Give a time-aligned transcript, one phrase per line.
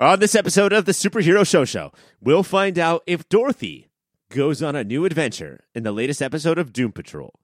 [0.00, 3.88] On this episode of the Superhero Show Show, we'll find out if Dorothy
[4.30, 7.38] goes on a new adventure in the latest episode of Doom Patrol.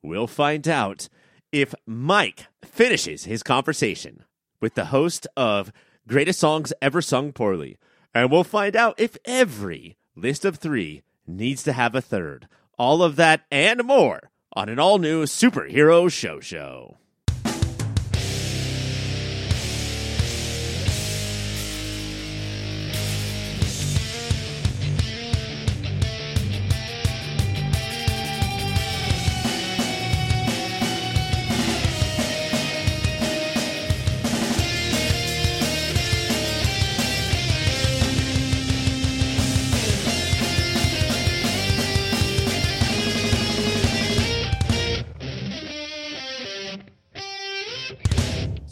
[0.00, 1.08] We'll find out
[1.50, 4.22] if Mike finishes his conversation
[4.60, 5.72] with the host of
[6.06, 7.78] Greatest Songs Ever Sung Poorly.
[8.14, 12.46] And we'll find out if every list of three needs to have a third.
[12.78, 16.98] All of that and more on an all new Superhero Show Show.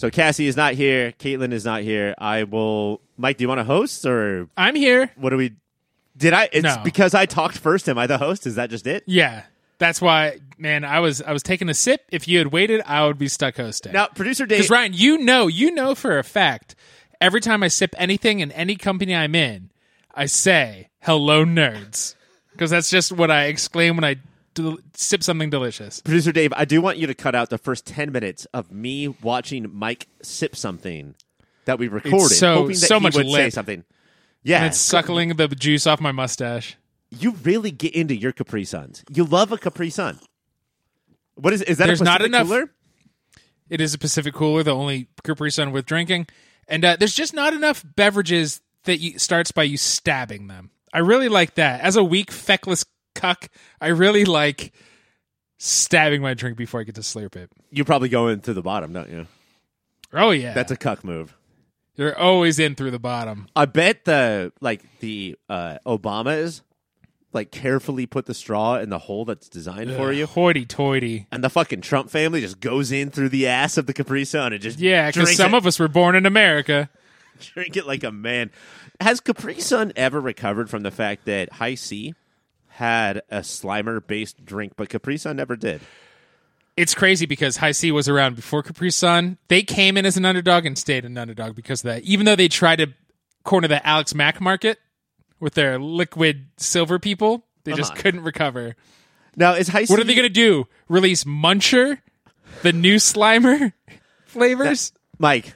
[0.06, 1.10] So Cassie is not here.
[1.18, 2.14] Caitlin is not here.
[2.16, 3.00] I will.
[3.16, 5.10] Mike, do you want to host or I'm here.
[5.16, 5.54] what do we?
[6.16, 6.48] Did I?
[6.52, 6.80] It's No.
[6.84, 7.88] because I talked first.
[7.88, 8.46] Am I the host?
[8.46, 9.02] Is that just it?
[9.06, 9.42] Yeah.
[9.78, 12.02] That's why, man, I was I was taking a sip.
[12.12, 13.92] If you had waited, I would be stuck hosting.
[13.94, 14.58] Now, producer Dave.
[14.58, 16.76] Because Ryan, you know, you know for a fact,
[17.20, 19.70] every time I sip anything in any company I'm in,
[20.14, 22.14] I say "Hello, nerds,"
[22.52, 24.16] because that's just what I exclaim when I
[24.56, 26.00] del- sip something delicious.
[26.00, 29.06] Producer Dave, I do want you to cut out the first 10 minutes of me
[29.22, 31.14] watching Mike sip something
[31.66, 32.34] that we recorded.
[32.34, 33.52] so- hoping that so he much would say lip.
[33.52, 33.84] something.
[34.42, 34.58] Yeah.
[34.58, 36.76] And it's suckling the juice off my mustache.
[37.10, 39.04] you really get into your Capri Suns.
[39.12, 40.18] You love a Capri Sun.
[41.36, 42.70] What is is that There's a not enough- cooler?
[43.68, 46.28] It is a Pacific Cooler, the only Capri Sun with drinking,
[46.68, 50.70] and uh, there's just not enough beverages that you, starts by you stabbing them.
[50.92, 51.80] I really like that.
[51.80, 52.84] As a weak, feckless
[53.20, 53.48] cuck,
[53.80, 54.72] I really like
[55.58, 57.50] stabbing my drink before I get to slurp it.
[57.70, 59.26] You probably go in through the bottom, don't you?
[60.12, 61.36] Oh yeah, That's a cuck move.
[61.96, 63.48] You're always in through the bottom.
[63.56, 66.60] I bet the like the uh Obamas
[67.32, 70.26] like carefully put the straw in the hole that's designed for you.
[70.26, 71.26] Hoity-toity.
[71.30, 74.54] And the fucking Trump family just goes in through the ass of the Capri Sun
[74.54, 76.88] and just Yeah, because some it, of us were born in America.
[77.40, 78.50] drink it like a man.
[79.00, 82.14] Has Capri Sun ever recovered from the fact that High C
[82.76, 85.80] had a Slimer based drink, but Capri Sun never did?
[86.76, 89.38] It's crazy because High C was around before Capri Sun.
[89.48, 92.02] They came in as an underdog and stayed an underdog because of that.
[92.02, 92.88] Even though they tried to
[93.44, 94.78] corner the Alex Mack market
[95.40, 98.76] with their liquid silver people, they just couldn't recover.
[99.36, 100.66] Now is High C What are they going to do?
[100.86, 102.02] Release Muncher,
[102.60, 103.72] the new Slimer
[104.26, 104.92] flavors?
[105.18, 105.54] Mike,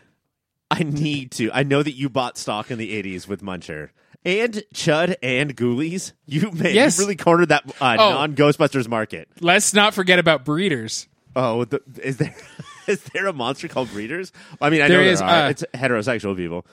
[0.70, 1.50] I need to.
[1.52, 3.90] I know that you bought stock in the 80s with Muncher.
[4.24, 6.12] And Chud and Ghoulies.
[6.26, 6.98] You man, Yes.
[6.98, 8.10] you really cornered that uh, Oh.
[8.10, 9.28] non Ghostbusters market.
[9.40, 11.08] Let's not forget about breeders.
[11.36, 12.34] Oh, the, is there
[12.86, 14.32] is there a monster called Breeders?
[14.60, 15.44] I mean, I There know is, there are.
[15.46, 16.66] uh, it's heterosexual people.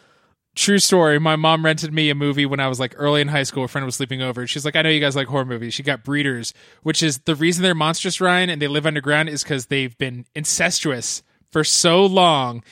[0.55, 1.19] True story.
[1.19, 3.65] My mom rented me a movie when I was like early in high school.
[3.65, 4.47] A friend was sleeping over.
[4.47, 5.75] She's like, I know you guys like horror movies.
[5.75, 9.43] She got Breeders, which is the reason they're monstrous, Ryan, and they live underground is
[9.43, 11.21] because they've been incestuous
[11.51, 12.63] for so long.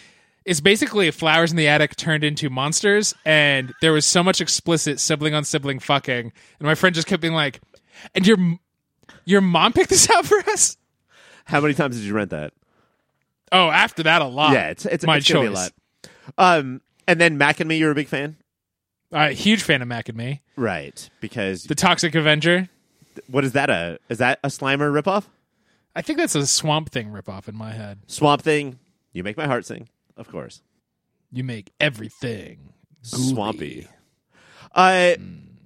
[0.46, 5.00] It's basically flowers in the attic turned into monsters, and there was so much explicit
[5.00, 7.60] sibling on sibling fucking, and my friend just kept being like,
[8.14, 8.38] "And your
[9.26, 10.78] your mom picked this out for us."
[11.46, 12.54] How many times did you rent that?
[13.52, 14.54] Oh, after that, a lot.
[14.54, 15.42] yeah, it's it's, my it's choice.
[15.42, 15.72] be a lot.
[16.38, 18.36] Um, and then Mac and Me, you're a big fan,
[19.12, 21.10] Uh, huge fan of Mac and Me, right?
[21.22, 22.70] Because the Toxic Avenger.
[23.28, 23.70] what is that?
[23.72, 25.24] A is that a Slimer ripoff?
[25.96, 28.00] I think that's a Swamp Thing ripoff in my head.
[28.08, 28.78] Swamp Thing.
[29.14, 29.88] You make my heart sing.
[30.18, 30.62] Of course.
[31.32, 33.88] You make everything Swampy.
[34.74, 35.16] Uh,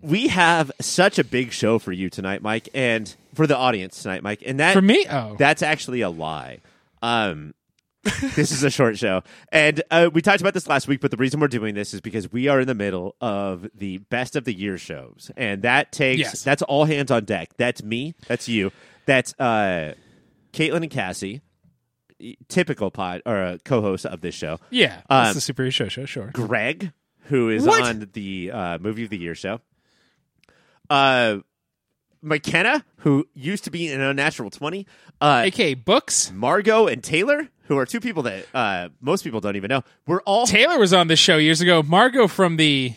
[0.02, 4.24] we have such a big show for you tonight, Mike, and for the audience tonight,
[4.24, 4.42] Mike.
[4.46, 6.60] And that For me, oh, that's actually a lie.
[7.02, 7.54] Um,
[8.36, 11.02] this is a short show, and uh, we talked about this last week.
[11.02, 13.98] But the reason we're doing this is because we are in the middle of the
[13.98, 16.44] best of the year shows, and that takes Yes.
[16.44, 17.50] that's all hands on deck.
[17.58, 18.16] That's me.
[18.28, 18.72] That's you.
[19.06, 19.96] That's uh,
[20.54, 21.42] Caitlin and Cassie,
[22.48, 24.60] typical pod or uh, co-host of this show.
[24.70, 25.88] yeah, Um, that's the superhero show.
[25.88, 26.30] Show sure.
[26.34, 26.92] Greg,
[27.26, 27.82] who is What?
[27.84, 29.62] on the uh, movie of the year show.
[30.90, 31.38] Uh,
[32.22, 34.86] McKenna, who used to be in Unnatural Twenty.
[35.22, 36.32] Uh, AKA books.
[36.32, 39.84] Margot and Taylor, who are two people that uh, most people don't even know.
[40.08, 41.82] We're all Taylor was on this show years ago.
[41.84, 42.94] Margot from the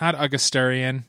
[0.00, 1.04] not Augustarian.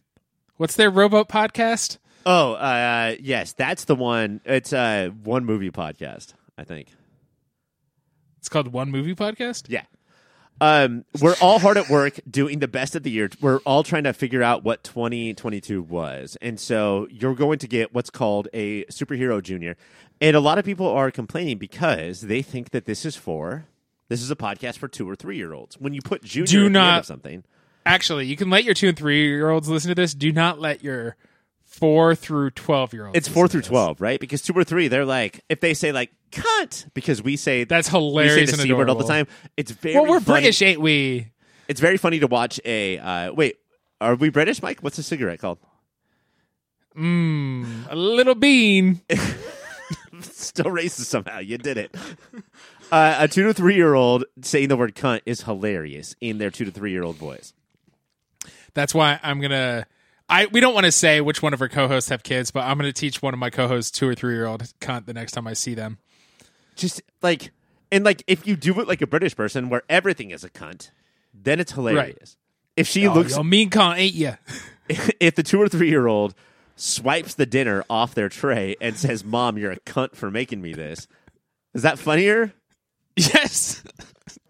[0.57, 1.97] What's their robot podcast?
[2.25, 4.41] oh uh, yes, that's the one.
[4.45, 6.88] It's uh, one movie podcast, I think.
[8.41, 9.65] It's called One Movie Podcast.
[9.67, 9.83] Yeah.
[10.59, 13.29] Um, we're all hard at work doing the best of the year.
[13.39, 16.38] We're all trying to figure out what 2022 was.
[16.41, 19.77] And so you're going to get what's called a superhero junior.
[20.19, 23.65] And a lot of people are complaining because they think that this is for
[24.09, 25.77] this is a podcast for two or three year olds.
[25.79, 27.44] When you put junior Do at the end not- something,
[27.83, 30.13] Actually, you can let your two and three year olds listen to this.
[30.13, 31.15] Do not let your
[31.71, 33.18] four through twelve year olds.
[33.18, 34.19] It's four through twelve, right?
[34.19, 37.88] Because two or three, they're like, if they say like "cunt," because we say That's
[37.88, 39.27] we say hilarious the and word all the time.
[39.57, 40.41] It's very Well, we're funny.
[40.41, 41.31] British, ain't we?
[41.68, 42.97] It's very funny to watch a.
[43.00, 43.56] Uh, wait,
[44.00, 44.81] are we British, Mike?
[44.81, 45.59] What's a cigarette called?
[46.95, 49.01] Mmm, a little bean.
[50.21, 51.39] Still racist somehow.
[51.39, 51.95] You did it.
[52.91, 56.50] Uh, a two to three year old saying the word "cunt" is hilarious in their
[56.51, 57.53] two to three year old voice.
[58.73, 59.88] That's why I'm gonna.
[60.31, 62.78] I we don't want to say which one of our co-hosts have kids, but I'm
[62.78, 65.45] gonna teach one of my co-hosts two or three year old cunt the next time
[65.45, 65.98] I see them.
[66.75, 67.51] Just like
[67.92, 70.92] and like if you do it like a British person, where everything is a cunt,
[71.33, 72.38] then it's hilarious.
[72.78, 74.36] If she Oh, looks, yo, mean cunt, ain't ya?
[75.19, 76.33] if the two or three year old
[76.78, 80.74] swipes the dinner off their tray and says, "Mom, you're a cunt for making me
[80.74, 81.07] this,"
[81.74, 82.54] is that funnier?
[83.18, 83.83] yes,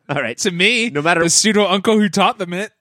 [0.07, 0.37] All right.
[0.37, 2.71] to me, No matter- the pseudo uncle who taught them it.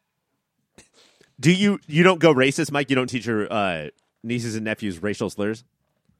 [1.40, 2.90] Do you you don't go racist, Mike?
[2.90, 3.88] You don't teach your uh,
[4.22, 5.64] nieces and nephews racial slurs?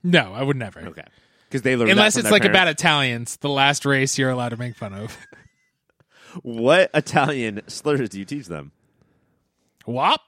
[0.03, 0.81] No, I would never.
[0.81, 1.05] Okay,
[1.49, 2.69] because they learn Unless it's like their about.
[2.69, 5.17] Italians, the last race you're allowed to make fun of.
[6.43, 8.73] what Italian slurs do you teach them?
[9.87, 10.23] Wop.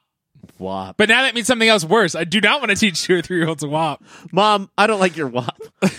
[0.59, 0.97] Wop.
[0.97, 2.15] But now that means something else worse.
[2.15, 4.05] I do not want to teach two or three year olds a wop.
[4.33, 5.57] Mom, I don't like your wop.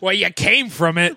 [0.00, 1.16] Well, you came from it.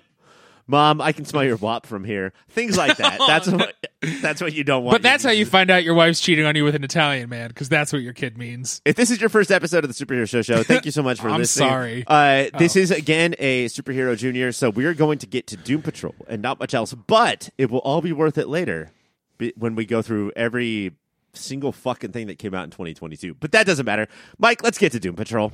[0.70, 2.34] Mom, I can smell your wop from here.
[2.50, 3.18] Things like that.
[3.26, 3.74] That's what
[4.22, 4.94] that's what you don't want.
[4.94, 7.48] But that's how you find out your wife's cheating on you with an Italian man,
[7.48, 8.80] because that's what your kid means.
[8.84, 11.20] If this is your first episode of the Superhero Show Show, thank you so much
[11.20, 11.34] for listening.
[11.72, 12.04] I'm listening.
[12.04, 12.04] sorry.
[12.06, 16.14] Uh, this is again a Superhero Junior, so we're going to get to Doom Patrol
[16.28, 18.92] and not much else, but it will all be worth it later
[19.36, 20.92] be- when we go through every
[21.32, 23.34] single fucking thing that came out in 2022.
[23.34, 24.06] But that doesn't matter.
[24.38, 25.50] Mike, let's get to Doom Patrol.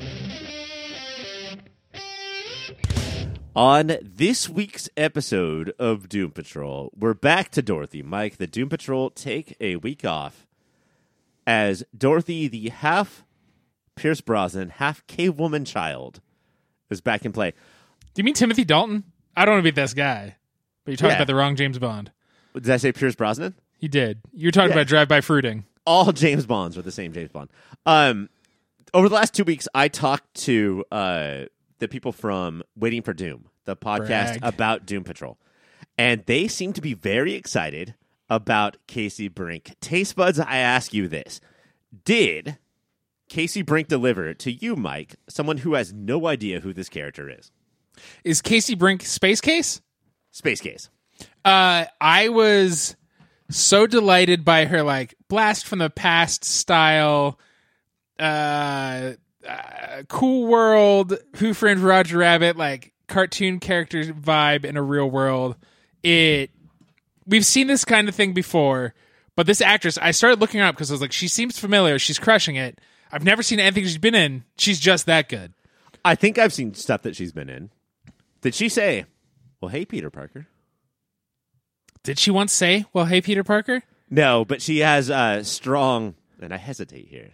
[3.57, 8.03] On this week's episode of Doom Patrol, we're back to Dorothy.
[8.03, 10.45] Mike, the Doom Patrol take a week off
[11.47, 13.25] as Dorothy, the half
[13.95, 16.21] Pierce Brosnan, half cave woman child,
[16.91, 17.53] is back in play.
[18.15, 19.05] Do you mean Timothy Dalton?
[19.37, 20.35] I don't want to be this guy.
[20.85, 21.17] But you're talking Yeah.
[21.19, 22.11] about the wrong James Bond.
[22.55, 23.55] Did I say Pierce Brosnan?
[23.79, 24.21] You did.
[24.33, 24.77] You're talking Yeah.
[24.79, 25.65] about drive by fruiting.
[25.87, 27.51] All James Bonds are the same James Bond.
[27.87, 28.31] Um,
[28.93, 31.45] over the last two weeks, I talked to uh,
[31.79, 34.39] the people from Waiting for Doom, the podcast Brag.
[34.43, 35.39] about Doom Patrol,
[35.99, 37.95] and they seem to be very excited
[38.31, 39.79] about Casey Brinke.
[39.81, 41.41] Taste buds, I ask you this:
[42.05, 42.59] Did
[43.29, 47.51] Casey Brinke deliver to you, Mike, someone who has no idea who this character is?
[48.25, 49.81] Is Casey Brinke Space Case?
[50.33, 50.89] Space Case.
[51.45, 52.97] Uh, I was
[53.51, 57.39] so delighted by her like blast from the past style,
[58.19, 59.13] uh,
[59.49, 65.57] uh cool world, Who Framed Roger Rabbit, like cartoon character vibe in a real world.
[66.03, 66.51] It
[67.27, 68.95] we've seen this kind of thing before,
[69.37, 71.99] but this actress, I started looking her up because I was like, she seems familiar.
[71.99, 72.81] She's crushing it.
[73.13, 74.45] I've never seen anything she's been in.
[74.59, 75.53] She's just that good.
[76.05, 77.71] I think I've seen stuff that she's been in.
[78.41, 79.07] Did she say,
[79.61, 80.47] "Well, hey, Peter Parker"?
[82.03, 83.83] Did she once say, "Well, hey, Peter Parker"?
[84.11, 87.33] No, but she has uh, strong, and I hesitate here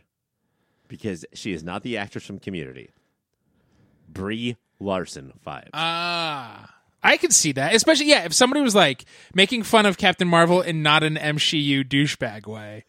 [0.90, 2.90] because she is not the actress from Community.
[4.08, 5.70] Brie Larson vibes.
[5.72, 7.74] Ah, I could see that.
[7.74, 9.04] Especially, yeah, if somebody was like
[9.34, 12.84] making fun of Captain Marvel in not an MCU douchebag way.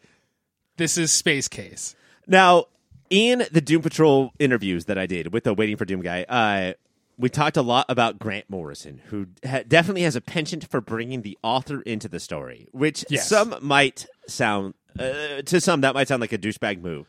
[0.76, 1.94] This is Space Case.
[2.26, 2.66] now,
[3.10, 6.72] in the Doom Patrol interviews that I did with the Waiting for Doom guy, uh,
[7.18, 11.20] we talked a lot about Grant Morrison, who ha- definitely has a penchant for bringing
[11.20, 13.28] the author into the story, which Yes.
[13.28, 17.06] some might sound, uh, to some, that might sound like a douchebag move.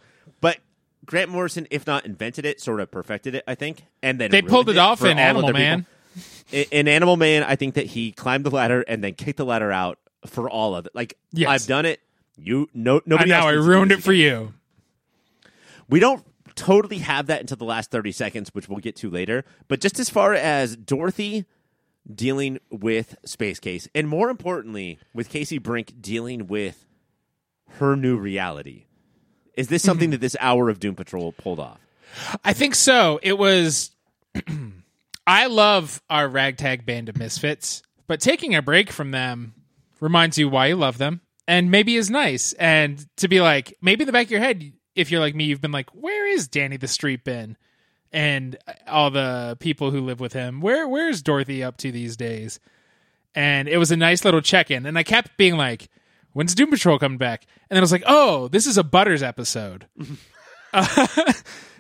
[1.06, 3.86] Grant Morrison, if not invented it, sort of perfected it, I think.
[4.02, 5.60] And then They pulled ruined it off in Animal people.
[5.60, 5.86] Man.
[6.52, 9.72] In, Animal Man, I think that he climbed the ladder and then kicked the ladder
[9.72, 10.94] out for all of it.
[10.94, 11.50] Like Yes.
[11.50, 12.00] I've done it.
[12.38, 13.32] You no nobody.
[13.32, 14.54] I to do ruined it for you.
[15.90, 19.46] We don't totally have that until the last thirty seconds, which we'll get to later.
[19.68, 21.46] But just as far as Dorothy
[22.12, 26.86] dealing with Space Case, and more importantly, with Casey Brinke dealing with
[27.80, 28.86] her new reality,
[29.56, 30.12] is this something mm-hmm.
[30.12, 31.80] that this hour of Doom Patrol pulled off?
[32.44, 33.20] I think so.
[33.22, 33.92] It was.
[35.26, 39.54] I love our ragtag band of misfits, but taking a break from them
[40.02, 42.54] reminds you why you love them and maybe is nice.
[42.54, 45.46] And to be like, maybe in the back of your head, if you're like me,
[45.46, 47.58] you've been like, where is Danny the Street been?
[48.12, 48.58] And
[48.88, 52.60] all the people who live with him, where where's Dorothy up to these days?
[53.34, 54.86] And it was a nice little check in.
[54.86, 55.90] And I kept being like,
[56.34, 57.46] when's Doom Patrol coming back?
[57.70, 59.88] And then I was like, oh, this is a Butters episode.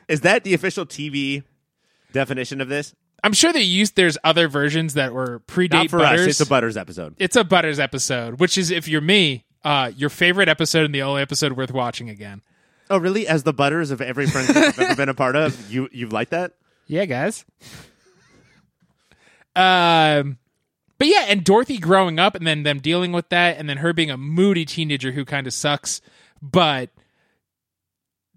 [0.07, 1.43] Is that the official TV
[2.11, 2.93] definition of this?
[3.23, 6.21] I'm sure they used there's other versions that were predate Not for Butters.
[6.21, 6.27] us.
[6.27, 7.15] It's a Butters episode.
[7.19, 11.01] It's a Butters episode, which is if you're me, Uh, your favorite episode and the
[11.03, 12.41] only episode worth watching again.
[12.89, 13.25] Oh, really?
[13.25, 16.09] As the butters of every friend group I've ever been a part of, you you
[16.09, 16.51] like that?
[16.85, 17.45] Yeah, guys.
[19.55, 20.37] Um,
[21.03, 23.91] but yeah, and Dorothy growing up and then them dealing with that, and then her
[23.91, 25.99] being a moody teenager who kind of sucks.
[26.41, 26.91] But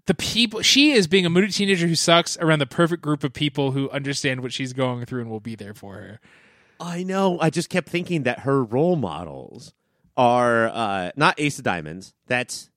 [0.05, 3.31] the people, she is being a moody teenager who sucks around the perfect group of
[3.31, 6.19] people who understand what she's going through and will be there for her.
[6.77, 7.39] I know.
[7.39, 9.71] I just kept thinking that her role models
[10.17, 12.13] are uh, not Ace of Diamonds.
[12.25, 12.69] That's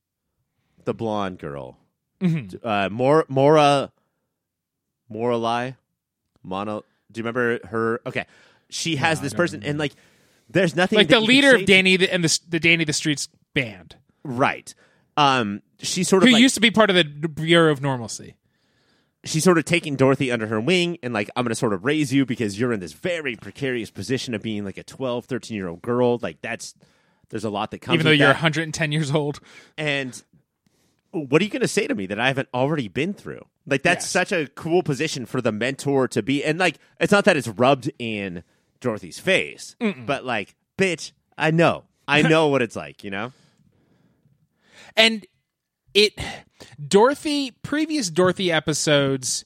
[0.85, 1.79] the blonde girl.
[2.21, 2.65] Mm-hmm.
[2.65, 3.91] Uh, Mora Mora
[5.13, 5.75] Moralai
[6.45, 6.85] Mono.
[7.11, 8.01] Do you remember her?
[8.07, 8.27] Okay,
[8.71, 9.93] she has No, this person, and like,
[10.49, 13.29] there's nothing Like that the leader of Danny the, and the the Danny the Streets
[13.55, 14.75] band, right?
[15.17, 18.37] Um, she's sort who of like, used to be part of the Bureau of Normalcy.
[19.25, 21.85] she's sort of taking Dorothy under her wing and like I'm going to sort of
[21.85, 25.57] raise you because you're in this very precarious position of being like a 12, 13
[25.57, 26.19] year old girl.
[26.23, 26.75] Like that's
[27.29, 28.37] there's a lot that comes Even though with you're that.
[28.37, 29.41] 110 years old,
[29.77, 30.21] and
[31.13, 33.45] what are you going to say to me that I haven't already been through?
[33.67, 34.11] Like that's Yes.
[34.11, 37.49] such a cool position for the mentor to be and like it's not that it's
[37.49, 38.43] rubbed in
[38.81, 41.85] Dorothy's face, but like bitch, I know.
[42.09, 43.33] I know what it's like, you know?
[44.97, 45.27] and
[45.95, 46.13] it
[46.89, 49.45] dorothy previous dorothy episodes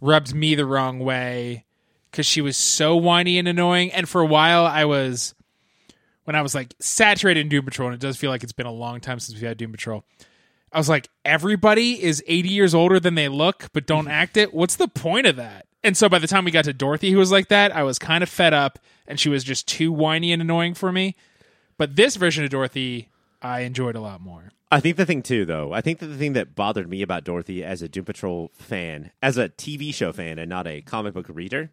[0.00, 1.64] rubbed me the wrong way
[2.10, 3.90] because she was so whiny and annoying.
[3.92, 5.34] And for a while i was
[6.24, 8.66] when i was like saturated in doom patrol and it does feel like it's been
[8.66, 10.04] a long time since we had doom patrol
[10.72, 14.52] i was like everybody is 80 years older than they look but don't act it.
[14.54, 17.18] What's the point of that and so by the time we got to dorothy who
[17.18, 20.32] was like that i was kind of fed up and she was just too whiny
[20.32, 21.14] and annoying for me
[21.78, 23.08] but this version of dorothy
[23.40, 26.16] i enjoyed a lot more I think the thing too, though, I think that the
[26.16, 30.12] thing that bothered me about Dorothy as a Doom Patrol fan, as a TV show
[30.14, 31.70] fan, and not a comic book reader,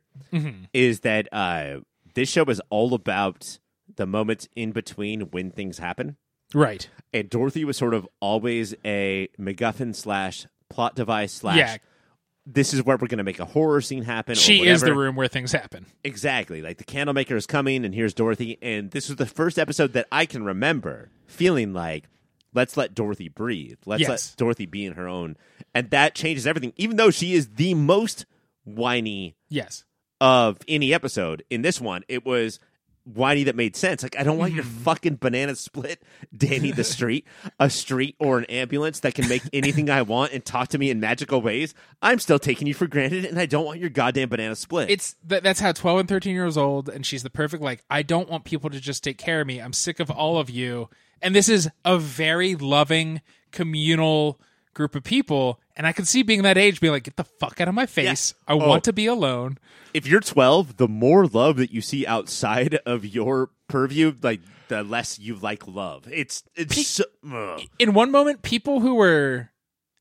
[0.73, 1.77] is that uh,
[2.13, 3.57] this show is all about
[3.95, 6.17] the moments in between when things happen.
[6.53, 6.89] Right.
[7.13, 11.57] And Dorothy was sort of always a MacGuffin slash plot device slash.
[11.57, 11.77] Yeah.
[12.51, 14.31] This is where we're going to make a horror scene happen.
[14.33, 15.85] or She is the room where things happen.
[16.03, 16.61] Exactly.
[16.63, 18.57] Like the candlemaker is coming, and here's Dorothy.
[18.61, 22.05] And this was the first episode that I can remember feeling like,
[22.53, 23.77] let's let Dorothy breathe.
[23.85, 24.09] Let's Yes.
[24.09, 25.37] let Dorothy be in her own.
[25.75, 28.25] And that changes everything, even though she is the most
[28.63, 29.83] whiny Yes.
[30.19, 31.43] of any episode.
[31.51, 32.59] In this one, it was
[33.13, 34.03] whiny that made sense.
[34.03, 34.83] Like, I don't want your Mm-hmm.
[34.83, 36.01] fucking banana split,
[36.35, 37.25] Danny the street,
[37.59, 40.89] a street or an ambulance that can make anything I want and talk to me
[40.89, 41.73] in magical ways.
[42.01, 44.89] I'm still taking you for granted, and I don't want your goddamn banana split.
[44.89, 48.01] It's th- that's how 12 and 13 years old and she's the perfect like I
[48.03, 49.59] don't want people to just take care of me.
[49.61, 50.89] I'm sick of all of you.
[51.21, 54.39] And this is a very loving communal
[54.79, 57.59] group of people and I could see being that age being like get the fuck
[57.59, 58.33] out of my face.
[58.47, 58.57] I Oh.
[58.57, 59.57] want to be alone.
[59.93, 64.81] if you're 12, the more love that you see outside of your purview, like the
[64.83, 66.07] less you like love.
[66.09, 67.03] It's it's so.
[67.77, 69.49] In one moment people who were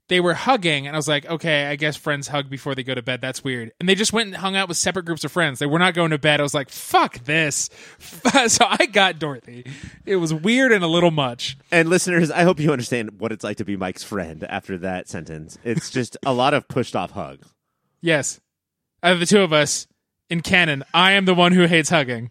[0.09, 2.95] they were hugging and I was like, "Okay, I guess friends hug before they go
[2.95, 3.21] to bed.
[3.21, 5.59] That's weird." And they just went and hung out with separate groups of friends.
[5.59, 6.41] They were not going to bed.
[6.41, 7.71] I was like, "Fuck this."
[8.49, 9.67] so I got Dorothy.
[10.07, 11.57] It was weird and a little much.
[11.71, 15.09] and listeners, I hope you understand what it's like to be Mike's friend after that
[15.09, 15.59] sentence.
[15.65, 17.55] It's just a lot of pushed off hugs.
[18.01, 18.41] Yes.
[19.03, 19.87] Out of the two of us
[20.31, 22.31] in canon, I am the one who hates hugging.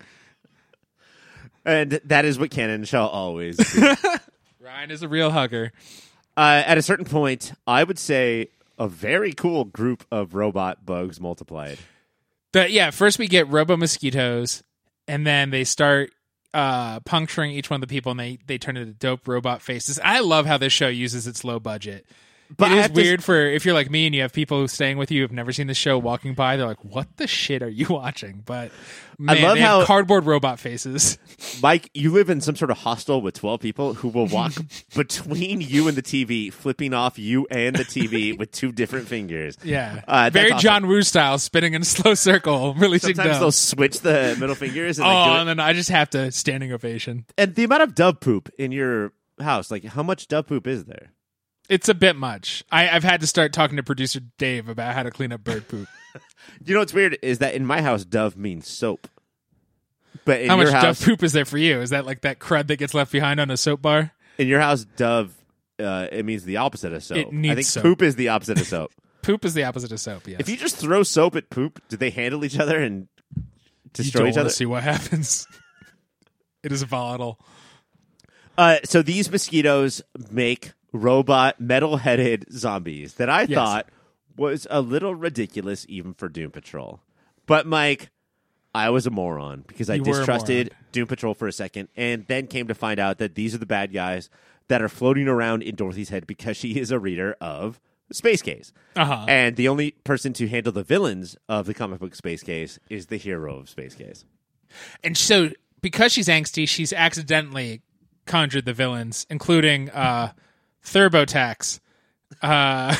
[1.66, 3.82] And that is what canon shall always be.
[4.62, 5.72] Ryan is a real hugger.
[6.38, 11.20] Uh, at a certain point, I would say a very cool group of robot bugs
[11.20, 11.80] multiplied.
[12.54, 14.64] But yeah, first we get robo mosquitoes,
[15.08, 16.12] and then they start
[16.54, 20.00] uh, puncturing each one of the people, and they they turn into dope robot faces.
[20.04, 22.06] I love how this show uses its low budget.
[22.56, 24.68] But it is have to- weird for if you're like me and you have people
[24.68, 26.56] staying with you who've never seen the show walking by.
[26.56, 28.72] They're like, "What the shit are you watching?" But
[29.20, 31.18] man, love they have how- cardboard robot faces.
[31.62, 34.54] Mike, you live in some sort of hostel with 12 people who will walk
[34.96, 39.58] between you and the TV, flipping off you and the TV with two different fingers.
[39.64, 40.62] Yeah, Uh, very awesome.
[40.64, 45.00] John Woo style, spinning in a slow circle, releasing Sometimes they'll switch the middle fingers
[45.00, 47.26] and, Oh, and then I just have to standing ovation.
[47.38, 50.86] and the amount of dove poop in your house, like how much dove poop is
[50.86, 51.12] there?
[51.70, 52.64] It's a bit much.
[52.72, 55.68] I, I've had to start talking to producer Dave about how to clean up bird
[55.68, 55.88] poop.
[56.66, 59.08] You know what's weird is that in my house, dove means soap.
[60.26, 61.80] But in how your much house, dove poop is there for you?
[61.82, 64.12] Is that like that crud that gets left behind on a soap bar?
[64.38, 65.34] in your house, dove,
[65.80, 67.18] uh, it means the opposite of soap.
[67.18, 67.84] It needs I think soap.
[67.84, 68.92] poop is the opposite of soap.
[69.22, 70.26] Poop is the opposite of soap.
[70.28, 70.40] Yes.
[70.40, 73.44] if you just throw soap at poop, do they handle each other and You
[73.92, 74.50] destroy don't each other?
[74.50, 75.46] see what happens.
[76.64, 77.38] it is volatile.
[78.58, 83.88] Uh, so these mosquitoes make robot metal-headed zombies that I thought
[84.36, 87.02] was a little ridiculous even for Doom Patrol.
[87.46, 88.10] But Mike,
[88.76, 92.26] I was a moron because I You a distrusted Doom Patrol for a second, and
[92.28, 94.30] then came to find out that these are the bad guys
[94.68, 97.80] that are floating around in Dorothy's head because she is a reader of
[98.12, 98.74] Space Case.
[98.96, 99.26] Uh-huh.
[99.28, 103.08] And the only person to handle the villains of the comic book Space Case is
[103.08, 104.26] the hero of Space Case.
[105.04, 105.50] And so,
[105.82, 107.82] because she's angsty, she's accidentally
[108.26, 110.34] conjured the villains, including uh,
[110.92, 111.80] Turbotax,
[112.42, 112.92] uh,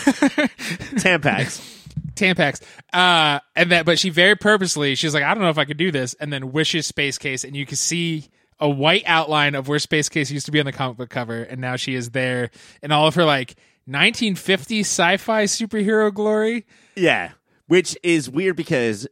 [1.02, 1.74] Tampax.
[2.16, 2.62] Tampax,
[2.94, 3.86] uh, and that.
[3.86, 6.32] But she very purposely, she's like, I don't know if I could do this, and
[6.34, 8.26] then wishes Space Case, and you can see
[8.60, 11.44] a white outline of where Space Case used to be on the comic book cover,
[11.44, 12.50] and now she is there
[12.82, 13.56] in all of her like
[13.88, 16.66] 1950s sci-fi superhero glory.
[16.96, 17.32] yeah.
[17.68, 19.08] Which is weird because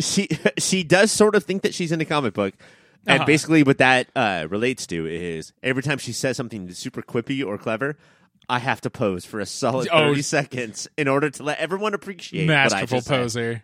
[0.00, 0.28] she
[0.58, 2.54] she does sort of think that she's in a comic book.
[3.06, 3.26] And Uh-huh.
[3.26, 7.56] basically, what that uh, relates to is every time she says something super quippy or
[7.58, 7.96] clever,
[8.48, 10.08] I have to pose for a solid Oh.
[10.10, 13.16] 30 seconds in order to let everyone appreciate what I masterful just said.
[13.22, 13.62] poser.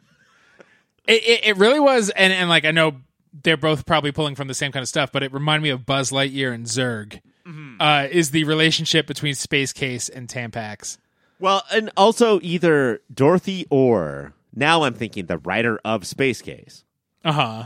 [1.07, 2.97] It, it it really was, and and like I know
[3.43, 5.87] they're both probably pulling from the same kind of stuff, but it reminded me of
[5.87, 7.21] Buzz Lightyear and Zurg.
[7.47, 7.77] Mm-hmm.
[7.81, 10.99] Uh, is the relationship between Space Case and Tampax?
[11.39, 16.83] Well, and also either Dorothy or now I'm thinking the writer of Space Case
[17.25, 17.65] Uh huh.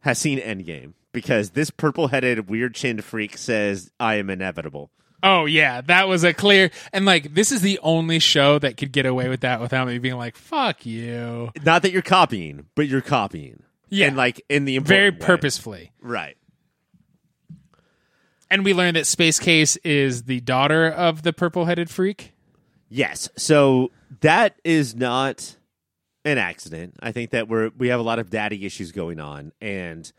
[0.00, 4.90] has seen Endgame because this purple headed, weird chinned freak says, I am inevitable.
[5.22, 8.90] Oh yeah, that was a clear and like this is the only show that could
[8.90, 12.88] get away with that without me being like "fuck you." Not that you're copying, but
[12.88, 13.62] you're copying.
[13.90, 14.06] Yeah.
[14.06, 15.16] And like in the Very way.
[15.16, 15.92] purposefully.
[16.00, 16.36] Right.
[18.50, 22.32] And we learned that Space Case is the daughter of the purple-headed freak.
[22.88, 23.28] Yes.
[23.36, 25.56] So that is not
[26.24, 26.96] an accident.
[27.00, 30.10] I think that we're we have a lot of daddy issues going on, and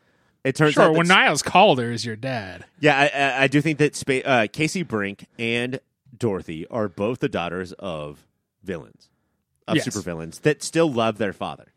[0.43, 2.65] it turns Sure, out when Niles called her is your dad.
[2.79, 3.05] yeah, I,
[3.39, 5.79] I, I do think that Spa- uh, Casey Brinke and
[6.17, 8.25] Dorothy are both the daughters of
[8.63, 9.10] villains,
[9.67, 9.88] of Yes.
[9.88, 11.67] supervillains that still love their father.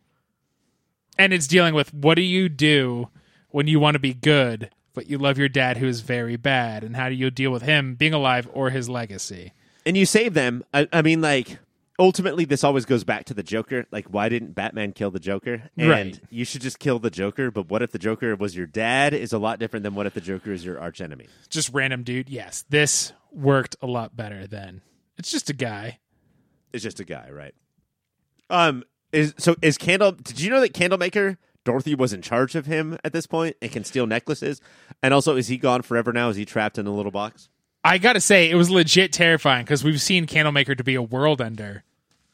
[1.18, 3.09] and it's dealing with what do you do
[3.50, 6.85] when you want to be good but you love your dad who is very bad
[6.85, 9.52] and how do you deal with him being alive or his legacy
[9.87, 10.64] And you save them.
[10.73, 11.59] I, I mean, like
[11.99, 13.87] ultimately, this always goes back to the Joker.
[13.90, 15.71] Like, why didn't Batman kill the Joker?
[15.77, 16.21] And Right.
[16.31, 17.51] you should just kill the Joker.
[17.51, 19.14] But what if the Joker was your dad?
[19.14, 21.27] Is a lot different than what if the Joker is your archenemy.
[21.49, 24.81] just random dude yes this worked a lot better than
[25.18, 25.99] it's just a guy
[26.73, 27.55] It's just a guy, right?
[28.51, 30.12] Um, is so is Candle?
[30.12, 33.71] Did you know that Candlemaker Dorothy was in charge of him at this point and
[33.71, 34.61] can steal necklaces?
[35.03, 36.29] And also, is he gone forever now?
[36.29, 37.49] Is he trapped in a little box?
[37.87, 41.42] i gotta say it was legit terrifying because we've seen candlemaker to be a world
[41.42, 41.85] ender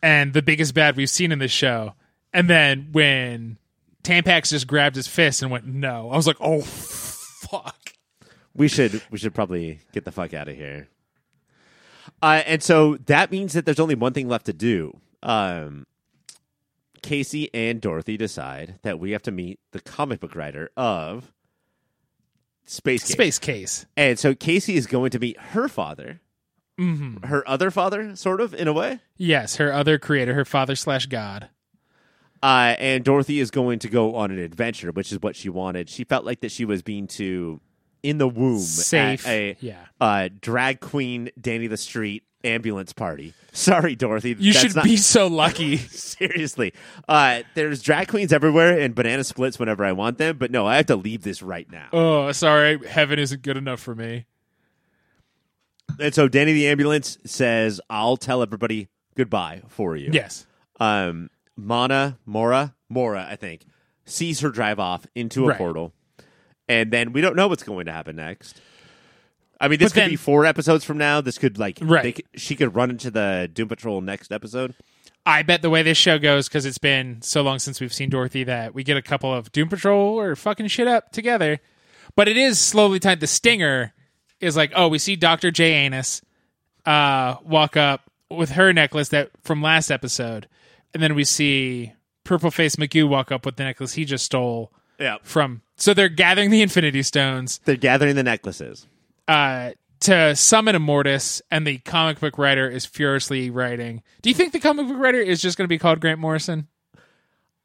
[0.02, 1.94] and the biggest bad we've seen in this show
[2.32, 3.58] and then when
[4.02, 7.92] tampax just grabbed his fist and went no i was like oh fuck
[8.54, 10.88] We should we should probably get the fuck out of here.
[12.20, 14.98] Uh, and so that means that there's only one thing left to do.
[15.22, 15.86] Um,
[17.02, 21.32] Casey and Dorothy decide that we have to meet the comic book writer of
[22.66, 23.12] Space Case.
[23.12, 26.20] space case And so Casey is going to meet her father,
[27.24, 29.00] her other father, sort of in a way.
[29.16, 31.48] yes her other creator her father slash god
[32.42, 35.90] Uh, and Dorothy is going to go on an adventure, which is what she wanted.
[35.90, 37.60] She felt like that she was being too
[38.02, 39.84] in the womb Safe, at a yeah.
[40.00, 43.34] uh, drag queen Danny the Street ambulance party.
[43.52, 44.34] Sorry, Dorothy.
[44.38, 45.76] You should not- be so lucky.
[46.20, 46.72] seriously.
[47.06, 50.76] Uh, there's drag queens everywhere and banana splits whenever I want them, but no, I
[50.76, 51.88] have to leave this right now.
[51.92, 54.24] oh, sorry, heaven isn't good enough for me.
[55.98, 60.46] And so Danny the ambulance says, "I'll tell everybody goodbye for you." Yes.
[60.78, 63.62] um, Mana, Mora, Mora, I think,
[64.04, 65.58] sees her drive off into a Right.
[65.58, 65.92] portal,
[66.68, 68.60] and then we don't know what's going to happen next.
[69.60, 71.20] I mean, this But could then- be four episodes from now.
[71.20, 72.16] This could like, Right.
[72.16, 74.74] they she could run into the Doom Patrol next episode.
[75.26, 78.08] I bet the way this show goes, because it's been so long since we've seen
[78.08, 81.60] Dorothy, that we get a couple of Doom Patrol or fucking shit up together.
[82.16, 83.20] But it is slowly tied.
[83.20, 83.92] The stinger
[84.40, 86.22] is like, oh, we see Doctor Janus
[86.86, 90.48] uh, walk up with her necklace that from last episode,
[90.94, 91.92] and then we see
[92.24, 95.62] Purple Face McGoo walk up with the necklace he just stole Yeah, from.
[95.76, 97.60] So they're gathering the Infinity Stones.
[97.64, 98.86] they're gathering the necklaces.
[99.28, 104.02] uh, to summon Immortus, and the comic book writer is furiously writing.
[104.22, 106.68] Do you think the comic book writer is just going to be called Grant Morrison?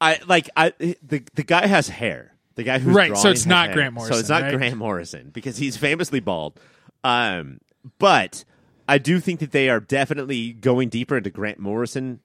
[0.00, 2.32] I like I the the guy has hair.
[2.56, 3.74] The guy who's Right, so it's not hair.
[3.76, 4.14] Grant Morrison.
[4.14, 4.56] So it's not right?
[4.56, 6.58] Grant Morrison because he's famously bald.
[7.04, 7.60] Um,
[7.98, 8.44] but
[8.88, 12.20] I do think that they are definitely going deeper into Grant Morrison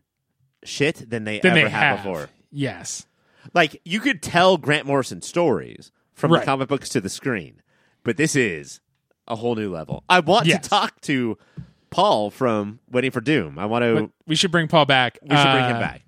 [0.64, 2.30] shit than they Than ever they have have before.
[2.52, 3.06] Yes.
[3.54, 6.40] Like you could tell Grant Morrison stories from Right.
[6.42, 7.62] the comic books to the screen,
[8.04, 8.80] but this is
[9.28, 10.04] a whole new level.
[10.10, 10.64] I want Yes.
[10.64, 11.38] to talk to
[11.90, 13.60] Paul from Waiting for Doom.
[13.60, 14.12] I want to.
[14.28, 15.18] We should bring Paul back.
[15.22, 16.04] we should bring him Uh, back.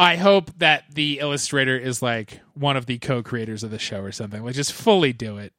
[0.00, 4.12] I hope that the illustrator is like one of the co-creators of the show or
[4.12, 4.42] something.
[4.42, 5.52] Like just fully do it.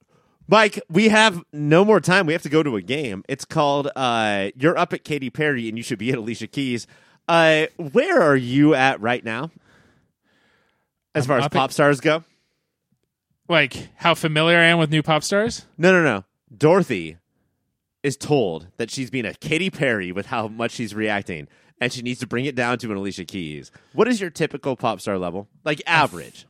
[0.47, 2.25] Mike, we have no more time.
[2.25, 3.23] We have to go to a game.
[3.29, 6.87] It's called uh, You're Up at Katy Perry and You Should Be at Alicia Keys.
[7.27, 9.51] Uh, where are you at right now?
[11.13, 12.23] As I'm far as up at- pop stars go?
[13.47, 15.65] Like how familiar I am with new pop stars.
[15.77, 16.23] No, no, no.
[16.57, 17.17] Dorothy
[18.01, 21.47] is told that she's being a Katy Perry with how much she's reacting,
[21.81, 23.71] and she needs to bring it down to an Alicia Keys.
[23.93, 25.49] What is your typical pop star level?
[25.65, 26.45] Like average?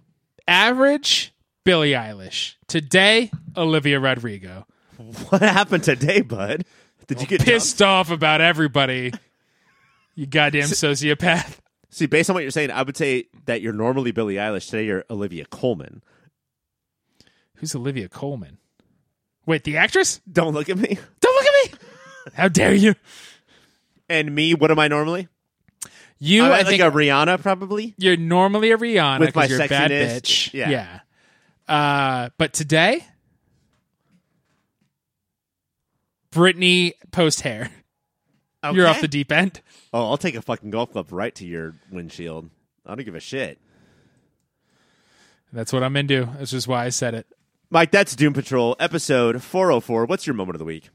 [0.47, 2.55] Average Billie Eilish.
[2.67, 4.67] Today, Olivia Rodrigo.
[5.29, 6.65] What happened today, bud?
[7.07, 9.13] Did you get Pissed off about everybody.
[10.13, 11.57] You goddamn sociopath.
[11.89, 14.69] See, based on what you're saying, I would say that you're normally Billie Eilish.
[14.69, 16.03] Today, you're Olivia Colman.
[17.55, 18.57] Who's Olivia Colman?
[19.45, 20.21] Wait, the actress?
[20.31, 20.97] Don't look at me.
[21.19, 21.79] Don't look at me.
[22.33, 22.95] How dare you?
[24.11, 25.27] And me, what am I normally?
[26.19, 27.95] You, I'm I like think, a Rihanna, probably.
[27.97, 30.53] you're normally a Rihanna With my you're a bad sexiness, bitch.
[30.53, 30.99] yeah.
[31.67, 33.03] Uh, but today,
[36.31, 37.69] Britney post hair.
[38.71, 39.61] You're off the deep end.
[39.91, 42.49] Oh, I'll take a fucking golf club right to your windshield.
[42.85, 43.59] I don't give a shit.
[45.51, 46.29] That's what I'm into.
[46.37, 47.25] That's just why I said it.
[47.71, 50.05] Mike, that's Doom Patrol, episode 404.
[50.05, 50.89] What's your moment of the week?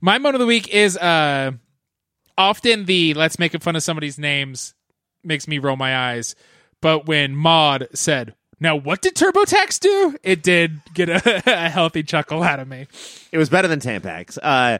[0.00, 1.52] My moment of the week is uh
[2.36, 4.74] often the let's make fun of somebody's names
[5.24, 6.34] makes me roll my eyes.
[6.80, 10.16] But when Maud said, Now what did TurboTax do?
[10.22, 12.86] It did get a, a healthy chuckle out of me.
[13.30, 14.38] It was better than Tampax.
[14.42, 14.78] Uh,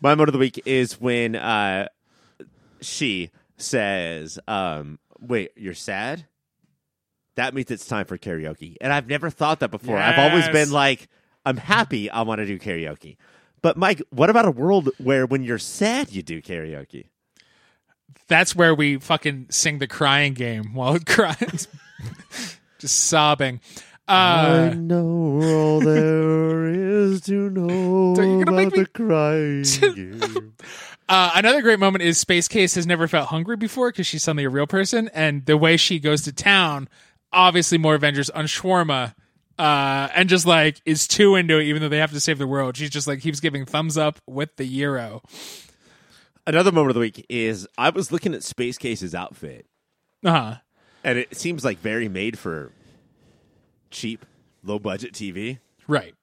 [0.00, 1.88] my moment of the week is when uh,
[2.80, 6.26] she says, um, "Wait, you're sad."
[7.36, 9.96] That means it's time for karaoke, and I've never thought that before.
[9.96, 11.08] I've always been like,
[11.46, 12.10] "I'm happy.
[12.10, 13.16] I want to do karaoke."
[13.64, 17.06] But Mike, what about a world where when you're sad you do karaoke?
[18.28, 21.66] That's where we fucking sing the crying game while it cries.
[22.78, 23.62] Just sobbing.
[24.06, 30.52] Uh, know all there is to know You're gonna make me- crying game.
[31.08, 34.44] Uh, another great moment is Space Case has never felt hungry before because she's suddenly
[34.44, 36.86] a real person, and the way she goes to town,
[37.32, 39.14] obviously more Avengers on shawarma,
[39.58, 42.46] uh, and just like is too into it, even though they have to save the
[42.46, 42.76] world.
[42.76, 45.22] She's just like keeps giving thumbs up with the euro.
[46.46, 49.66] Another moment of the week is I was looking at Space Case's outfit,
[50.24, 50.54] Uh huh.
[51.02, 52.70] and it seems like very made for
[53.90, 54.26] cheap,
[54.62, 55.58] low budget TV.
[55.86, 56.14] Right.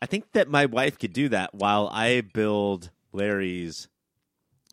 [0.00, 3.88] I think that my wife could do that while I build Larry's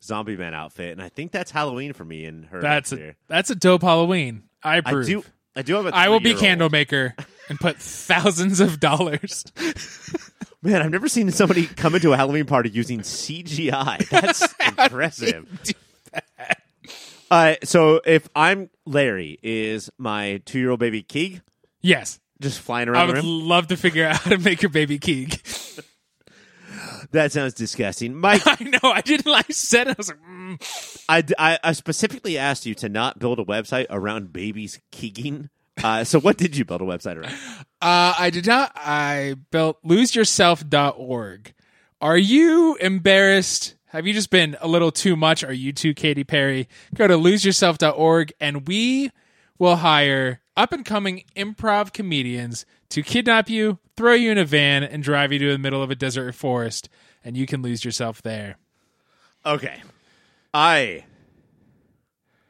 [0.04, 2.60] zombie man outfit, and I think that's Halloween for me and her.
[2.62, 4.43] That's a that's a dope Halloween.
[4.63, 5.06] I I approve.
[5.06, 5.24] do.
[5.56, 5.95] I do have a.
[5.95, 7.15] I will be candle maker
[7.50, 9.46] and put thousands of dollars.
[10.62, 14.10] Man, I've never seen somebody come into a Halloween party using CGI.
[14.10, 15.48] That's impressive.
[17.32, 21.42] Uh, so if I'm Larry, is my two year old baby Keeg
[21.82, 23.48] yes, just flying I around the would room?
[23.48, 25.42] love to figure out how to make your baby Keeg.
[27.12, 28.44] That sounds disgusting, Mike.
[28.46, 28.92] I know.
[28.92, 29.34] I didn't.
[29.34, 29.92] I said it.
[29.92, 31.04] I was like, mm.
[31.10, 35.50] I, I, I specifically asked you to not build a website around babies keeging.
[35.84, 37.34] Uh, so what did you build a website around?
[37.82, 38.72] Uh, I did not.
[38.76, 41.54] I built loseyourself.org.
[42.02, 43.76] Are you embarrassed?
[43.88, 45.44] Have you just been a little too much?
[45.44, 46.68] Are you too Katy Perry?
[46.94, 49.12] Go to loseyourself.org and we
[49.58, 54.84] will hire up and coming improv comedians to kidnap you, throw you in a van,
[54.84, 56.89] and drive you to the middle of a desert or forest,
[57.24, 58.58] and you can lose yourself there.
[59.46, 59.82] Okay.
[60.54, 61.06] I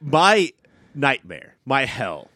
[0.02, 0.54] my
[0.96, 2.30] nightmare, my hell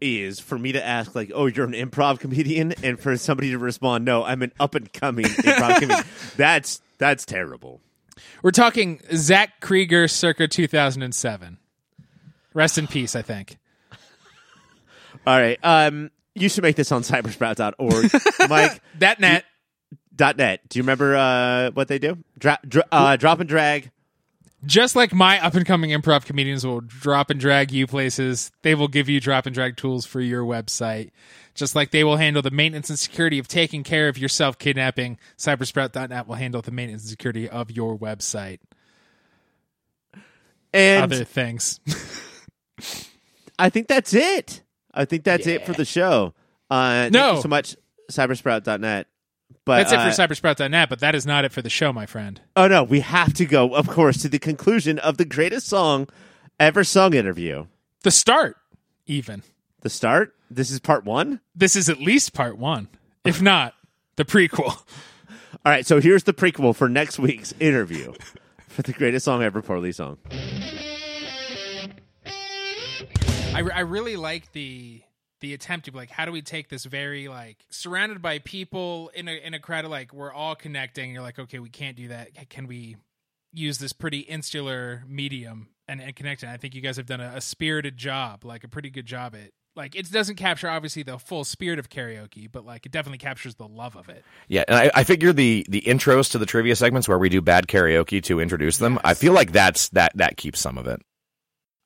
[0.00, 3.58] is for me to ask like, "Oh, you're an improv comedian," and for somebody to
[3.58, 6.04] respond, "No, I'm an up and coming improv comedian."
[6.36, 7.80] That's that's terrible.
[8.42, 11.58] We're talking Zach Krieger circa 2007.
[12.54, 13.58] Rest in peace, I think.
[15.26, 15.58] All right.
[15.62, 18.48] Um you should make this on cybersprout.org.
[18.48, 19.44] Mike That net.
[20.14, 20.60] dot net.
[20.68, 22.18] Do you remember uh, what they do?
[22.38, 23.90] Dra- dra- uh, drop and drag.
[24.64, 28.74] Just like my up and coming improv comedians will drop and drag you places, they
[28.74, 31.10] will give you drop and drag tools for your website.
[31.54, 34.58] Just like they will handle the maintenance and security of taking care of your self
[34.58, 38.60] kidnapping, cybersprout.net will handle the maintenance and security of your website.
[40.72, 41.80] And Other things.
[43.58, 44.62] I think that's it.
[44.94, 46.34] I think that's it for the show.
[46.70, 47.36] Uh, thank No.
[47.36, 47.76] you so much,
[48.10, 49.06] cybersprout.net.
[49.68, 52.06] But That's it uh, for cybersprout.net, but that is not it for the show, my
[52.06, 52.40] friend.
[52.56, 56.08] Oh no, we have to go, of course, to the conclusion of the greatest song
[56.58, 57.66] ever sung interview.
[58.02, 58.56] The start,
[59.04, 59.42] even.
[59.82, 60.34] The start.
[60.50, 61.40] This is part one.
[61.54, 62.88] This is at least part one,
[63.26, 63.74] if not
[64.16, 64.68] the prequel.
[65.66, 68.14] All right, so here's the prequel for next week's interview
[68.68, 70.16] for the greatest song ever, poorly song.
[70.32, 71.92] I
[73.52, 75.02] I, I really like the
[75.40, 79.10] the attempt to be like, how do we take this very like surrounded by people
[79.14, 81.12] in a in a crowd of like we're all connecting.
[81.12, 82.50] You're like, okay, we can't do that.
[82.50, 82.96] Can we
[83.52, 86.48] use this pretty insular medium and, and connect it?
[86.48, 89.34] I think you guys have done a, a spirited job, like a pretty good job
[89.34, 93.18] at like it doesn't capture obviously the full spirit of karaoke, but like it definitely
[93.18, 94.24] captures the love of it.
[94.48, 97.40] Yeah, and I, I figure the the intros to the trivia segments where we do
[97.40, 101.00] bad karaoke to introduce them, I feel like that's that that keeps some of it.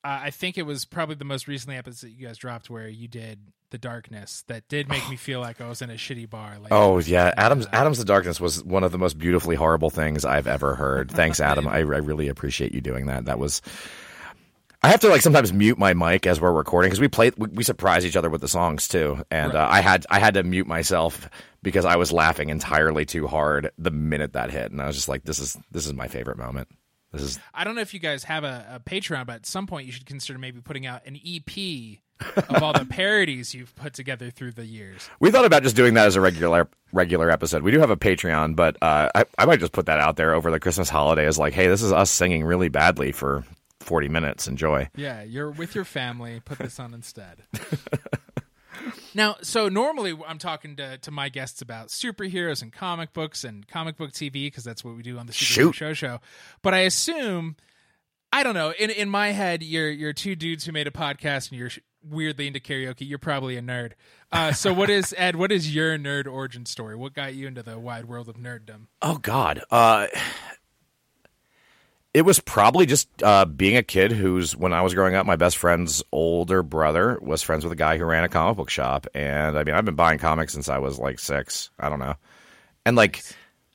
[0.03, 3.07] Uh, I think it was probably the most recently episode you guys dropped where you
[3.07, 3.39] did
[3.69, 6.57] the darkness that did make me feel like I was in a shitty bar.
[6.61, 10.25] Like, Oh yeah, Adam's Adam's the Darkness was one of the most beautifully horrible things
[10.25, 11.09] I've ever heard.
[11.09, 11.67] Thanks, Adam.
[11.67, 13.25] I, I really appreciate you doing that.
[13.25, 13.61] That was.
[14.83, 17.47] I have to like sometimes mute my mic as we're recording because we play we,
[17.47, 20.43] we surprise each other with the songs too, and uh, I had I had to
[20.43, 21.29] mute myself
[21.63, 25.07] because I was laughing entirely too hard the minute that hit, and I was just
[25.07, 26.67] like, this is this is my favorite moment.
[27.13, 29.67] This is I don't know if you guys have a, a Patreon, but at some
[29.67, 31.99] point you should consider maybe putting out an EP
[32.37, 35.09] of all the parodies you've put together through the years.
[35.19, 37.63] We thought about just doing that as a regular regular episode.
[37.63, 40.33] We do have a Patreon, but uh, I I might just put that out there
[40.33, 43.43] over the Christmas holiday as like, hey, this is us singing really badly for
[43.79, 44.47] forty minutes.
[44.47, 44.89] Enjoy.
[44.95, 46.41] Yeah, you're with your family.
[46.43, 47.43] Put this on instead.
[49.13, 53.67] now, so normally I'm talking to, to my guests about superheroes and comic books and
[53.67, 56.19] comic book TV because that's what we do on the Superhero Show Show.
[56.61, 57.55] But I assume,
[58.31, 58.73] I don't know.
[58.77, 61.71] In in my head, you're you're two dudes who made a podcast and you're
[62.03, 63.07] weirdly into karaoke.
[63.07, 63.93] You're probably a nerd.
[64.31, 65.35] Uh, so what is Ed?
[65.35, 66.95] What is your nerd origin story?
[66.95, 68.87] What got you into the wide world of nerddom?
[69.01, 69.61] Oh God.
[69.69, 70.07] Uh,
[72.13, 75.35] it was probably just uh, being a kid who's when I was growing up, my
[75.35, 79.07] best friend's older brother was friends with a guy who ran a comic book shop,
[79.13, 81.69] and I mean, I've been buying comics since I was like six.
[81.79, 82.15] I don't know,
[82.85, 83.23] and like.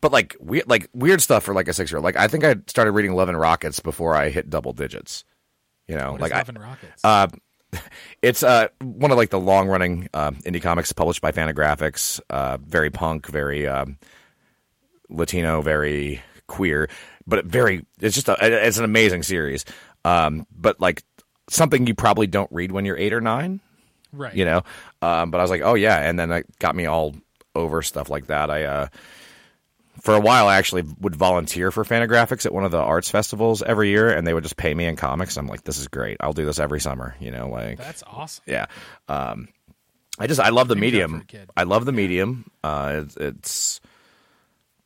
[0.00, 2.04] But like weird, like weird stuff for like a six year old.
[2.04, 5.24] Like I think I started reading Love and Rockets before I hit double digits.
[5.88, 7.04] You know, What like is I, Love and Rockets?
[7.04, 7.26] uh,
[8.22, 12.20] it's uh, one of like the long running uh, indie comics published by Fantagraphics.
[12.30, 13.98] Uh, very punk, very um,
[15.08, 16.88] Latino, very queer,
[17.28, 17.84] but very.
[18.00, 19.64] It's just a, it's an amazing series.
[20.04, 21.02] Um, but like
[21.48, 23.60] something you probably don't read when you're eight or nine,
[24.12, 24.34] right.
[24.34, 24.62] you know.
[25.02, 27.14] Um, but I was like, oh yeah, and then it got me all
[27.54, 28.50] over stuff like that.
[28.50, 28.64] I.
[28.64, 28.86] Uh,
[30.00, 33.64] for a while, I actually would volunteer for Fantagraphics at one of the arts festivals
[33.64, 35.36] every year, and they would just pay me in comics.
[35.36, 36.18] I'm like, this is great.
[36.20, 37.16] I'll do this every summer.
[37.18, 38.44] You know, like That's awesome.
[38.46, 38.66] yeah.
[39.08, 39.48] Um,
[40.16, 41.48] I just I love the Dream job for medium.
[41.56, 42.48] I love the medium.
[42.62, 43.80] Uh, it's, it's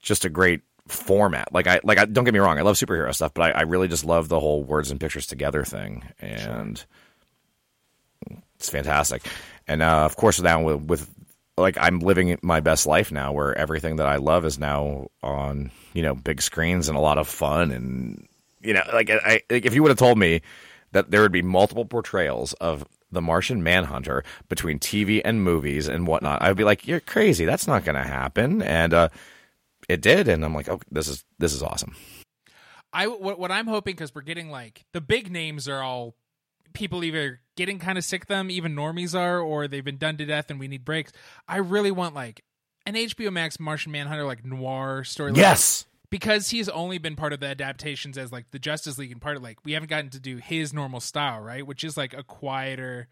[0.00, 1.52] just a great format.
[1.52, 2.58] Like I like I don't get me wrong.
[2.58, 5.26] I love superhero stuff, but I, I really just love the whole words and pictures
[5.26, 6.84] together thing, and
[8.56, 9.22] it's fantastic.
[9.66, 11.10] And uh, of course, now with, with
[11.56, 15.70] like I'm living my best life now, where everything that I love is now on
[15.94, 18.26] you know big screens and a lot of fun, and
[18.60, 20.42] you know like I like if you would have told me
[20.92, 26.06] that there would be multiple portrayals of the Martian Manhunter between TV and movies and
[26.06, 27.44] whatnot, I'd be like, "You're crazy.
[27.44, 29.08] That's not going to happen." And uh,
[29.88, 31.94] it did, and I'm like, "Oh, this is this is awesome."
[32.92, 36.14] I what, what I'm hoping because we're getting like the big names are all
[36.74, 40.16] people either getting kind of sick of them, even normies are, or they've been done
[40.18, 41.12] to death and we need breaks.
[41.48, 42.42] I really want like
[42.86, 45.32] an HBO Max Martian Manhunter like noir story.
[45.32, 45.86] like- Yes.
[46.10, 49.36] because he's only been part of the adaptations as like the Justice League and part
[49.36, 51.66] of like we haven't gotten to do his normal style, right?
[51.66, 53.08] Which is like a quieter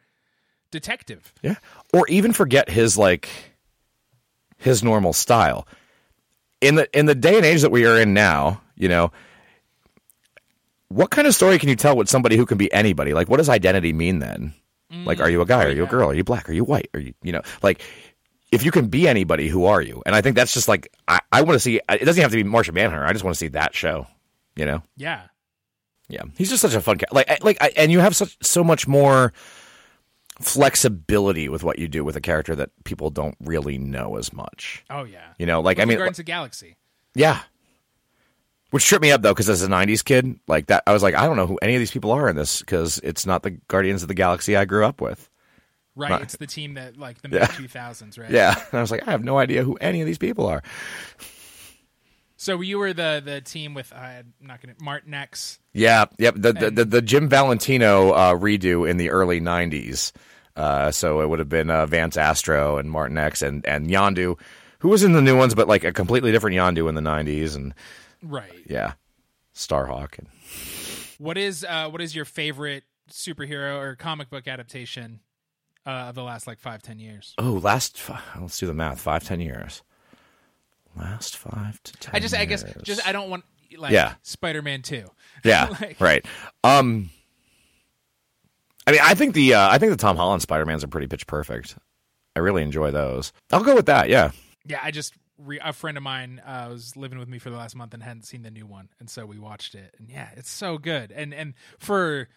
[0.70, 1.32] detective.
[1.42, 1.56] Yeah.
[1.92, 3.28] Or even forget his like
[4.58, 5.66] his normal style.
[6.60, 9.12] In the in the day and age that we are in now, you know,
[10.88, 13.14] what kind of story can you tell with somebody who can be anybody?
[13.14, 14.54] Like what does identity mean then?
[14.92, 15.64] Mm, like are you a guy?
[15.64, 16.10] Are you a girl?
[16.10, 16.48] Are you black?
[16.48, 16.90] Are you white?
[16.94, 17.82] Are you you know, like
[18.52, 20.02] if you can be anybody, who are you?
[20.04, 22.36] And I think that's just like I, I want to see it doesn't have to
[22.36, 23.06] be Martian Manhunter.
[23.06, 24.06] I just want to see that show,
[24.56, 24.82] you know?
[24.96, 25.22] Yeah.
[26.10, 27.12] Yeah, he's just such a fun cat.
[27.12, 29.32] Like, like, I, and you have such so much more
[30.40, 34.84] flexibility with what you do with a character that people don't really know as much.
[34.90, 35.32] Oh yeah.
[35.38, 36.76] You know, like I mean, Guardians of the Galaxy.
[37.14, 37.40] yeah.
[38.70, 41.14] Which tripped me up though, because as a '90s kid, like that, I was like,
[41.16, 43.50] I don't know who any of these people are in this because it's not the
[43.50, 45.28] Guardians of the Galaxy I grew up with.
[45.96, 46.12] Right.
[46.12, 46.22] Right.
[46.22, 47.40] It's the team that like the Yeah.
[47.40, 48.30] mid two thousands, right?
[48.30, 50.62] Yeah, and I was like, I have no idea who any of these people are.
[52.40, 55.58] So you were the the team with uh, I'm not gonna Martinex.
[55.74, 56.36] Yeah, yep.
[56.38, 60.12] The the, the, the Jim Valentino uh, redo in the early '90s.
[60.56, 64.40] Uh, so it would have been uh, Vance Astro and Martinex and and Yondu,
[64.78, 67.56] who was in the new ones, but like a completely different Yondu in the '90s,
[67.56, 67.74] and
[68.22, 68.64] Right.
[68.66, 68.94] yeah,
[69.54, 70.18] Starhawk.
[70.18, 70.28] And,
[71.18, 75.20] What is uh what is your favorite superhero or comic book adaptation
[75.84, 77.34] uh, of the last like five ten years?
[77.36, 78.00] oh, last
[78.40, 78.98] let's do the math.
[78.98, 79.82] Five ten years.
[80.96, 82.14] Last five to ten.
[82.14, 82.82] I just I guess years.
[82.82, 83.44] just I don't want
[83.78, 84.14] like Yeah.
[84.22, 85.06] Spider Man two.
[85.44, 86.26] Yeah, Like- right.
[86.64, 87.10] Um,
[88.86, 91.06] I mean, I think the uh, I think the Tom Holland Spider Mans are pretty
[91.06, 91.76] pitch perfect.
[92.36, 93.32] I really enjoy those.
[93.52, 94.08] I'll go with that.
[94.08, 94.32] Yeah.
[94.66, 97.56] Yeah, I just re- a friend of mine uh, was living with me for the
[97.56, 100.28] last month and hadn't seen the new one, and so we watched it, and yeah,
[100.36, 101.12] it's so good.
[101.12, 102.28] And and for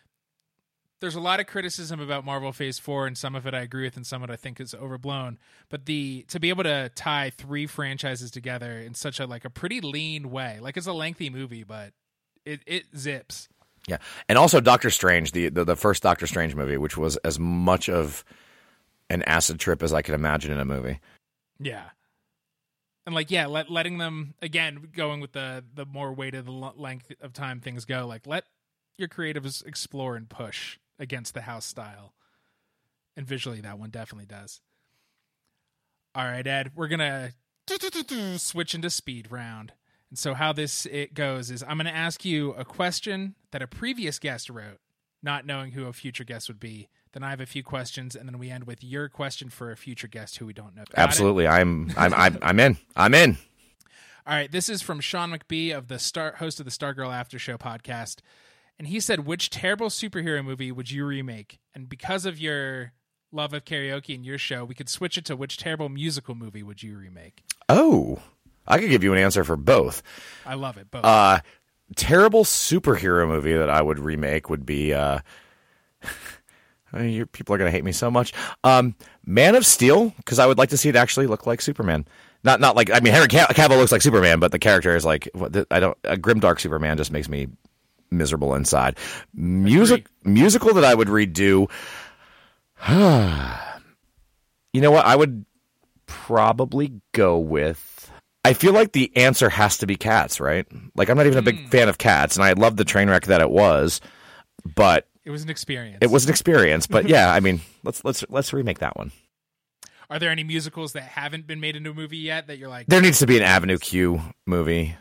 [1.03, 3.83] there's a lot of criticism about Marvel Phase Four, and some of it I agree
[3.83, 5.37] with, and some of it I think is overblown.
[5.67, 9.49] But the to be able to tie three franchises together in such a like a
[9.49, 11.91] pretty lean way, like it's a lengthy movie, but
[12.45, 13.49] it it zips.
[13.85, 13.97] Yeah,
[14.29, 17.89] and also Doctor Strange, the, the the first Doctor Strange movie, which was as much
[17.89, 18.23] of
[19.09, 21.01] an acid trip as I could imagine in a movie.
[21.59, 21.83] Yeah.
[23.05, 26.79] And like yeah, let, letting them again going with the the more weight of weighted
[26.79, 28.07] length of time things go.
[28.07, 28.45] Like let
[28.97, 32.13] your creatives explore and push against the house style.
[33.15, 34.61] And visually, that one definitely does.
[36.15, 37.31] All right, Ed, we're gonna
[38.37, 39.73] switch into speed round.
[40.09, 43.67] And so, how this it goes is, I'm gonna ask you a question that a
[43.67, 44.79] previous guest wrote,
[45.21, 46.89] not knowing who a future guest would be.
[47.13, 49.77] Then I have a few questions, and then we end with your question for a
[49.77, 50.83] future guest who we don't know.
[50.95, 52.77] Got Absolutely, I'm, I'm, I'm, I'm in.
[52.95, 53.37] I'm in.
[54.25, 57.37] All right, this is from Sean McBee of the star host of the Stargirl After
[57.37, 58.21] Show podcast
[58.77, 62.93] and he said, "Which terrible superhero movie would you remake?" And because of your
[63.31, 66.63] love of karaoke and your show, we could switch it to which terrible musical movie
[66.63, 67.43] would you remake?
[67.67, 68.19] Oh,
[68.67, 70.03] I could give you an answer for both.
[70.45, 70.89] I love it.
[70.91, 71.03] Both.
[71.03, 71.39] Uh,
[71.95, 74.93] terrible superhero movie that I would remake would be.
[74.93, 75.19] Uh,
[77.31, 78.33] people are going to hate me so much.
[78.63, 82.05] Um, Man of Steel, because I would like to see it actually look like Superman.
[82.43, 85.29] Not, not like I mean Henry Cavill looks like Superman, but the character is like
[85.71, 85.97] I don't.
[86.03, 87.47] A grimdark Superman just makes me
[88.17, 88.97] miserable inside.
[89.33, 91.69] Music musical that I would redo.
[94.73, 95.05] you know what?
[95.05, 95.45] I would
[96.05, 98.11] probably go with.
[98.45, 100.65] I feel like the answer has to be cats, right?
[100.95, 101.69] Like I'm not even a big mm.
[101.69, 104.01] fan of cats, and I love the train wreck that it was,
[104.75, 105.99] but it was an experience.
[106.01, 109.11] It was an experience, but yeah, I mean, let's let's let's remake that one.
[110.09, 112.87] Are there any musicals that haven't been made into a movie yet that you're like?
[112.87, 114.95] There needs to be an Avenue Q movie.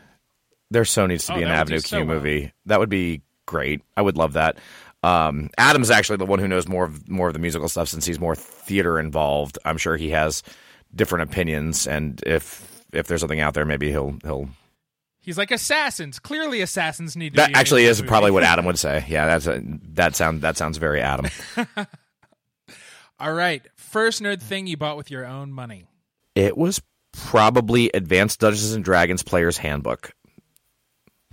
[0.73, 2.41] There so needs to be oh, an Avenue Q so movie.
[2.41, 2.51] Well.
[2.65, 3.83] That would be great.
[3.95, 4.57] I would love that.
[5.03, 8.05] Um, Adam's actually the one who knows more of more of the musical stuff since
[8.07, 9.59] he's more theater involved.
[9.65, 10.41] I'm sure he has
[10.95, 14.49] different opinions, and if if there's something out there, maybe he'll he'll.
[15.19, 16.17] He's like assassins.
[16.17, 17.37] Clearly, assassins need to.
[17.37, 18.07] That actually is movie.
[18.07, 19.05] probably what Adam would say.
[19.07, 19.61] Yeah, that's a,
[19.93, 21.27] that sound that sounds very Adam.
[23.19, 25.85] All right, first nerd thing you bought with your own money.
[26.33, 26.81] It was
[27.11, 30.13] probably Advanced Dungeons and Dragons Player's Handbook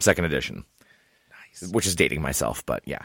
[0.00, 0.64] second edition.
[1.30, 1.70] Nice.
[1.72, 3.02] Which is dating myself, but yeah.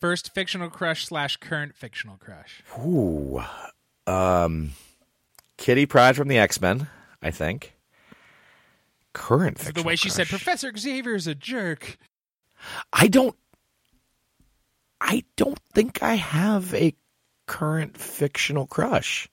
[0.00, 2.62] First fictional crush slash current fictional crush.
[2.78, 3.42] Ooh.
[4.06, 4.72] Um
[5.56, 6.88] Kitty Pryde from the X Men,
[7.22, 7.74] I think.
[9.12, 11.96] Current The way she said Professor Xavier is a jerk.
[12.92, 13.36] I don't
[15.00, 16.94] I don't think I have a
[17.46, 19.28] current fictional crush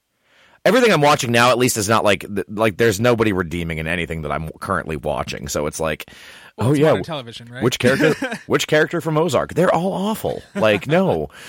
[0.66, 4.22] everything I'm watching now, at least, is not like like there's nobody redeeming in anything
[4.24, 5.48] that I'm currently watching.
[5.48, 6.10] So it's like,
[6.58, 7.64] well, oh it's yeah, television, right?
[7.64, 8.14] Which character?
[8.48, 9.54] which character from Ozark?
[9.54, 10.42] They're all awful.
[10.56, 11.30] Like no.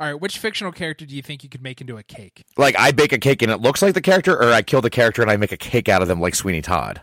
[0.00, 2.44] All right, which fictional character do you think you could make into a cake?
[2.56, 4.90] Like I bake a cake and it looks like the character, or I kill the
[4.90, 7.02] character and I make a cake out of them like Sweeney Todd.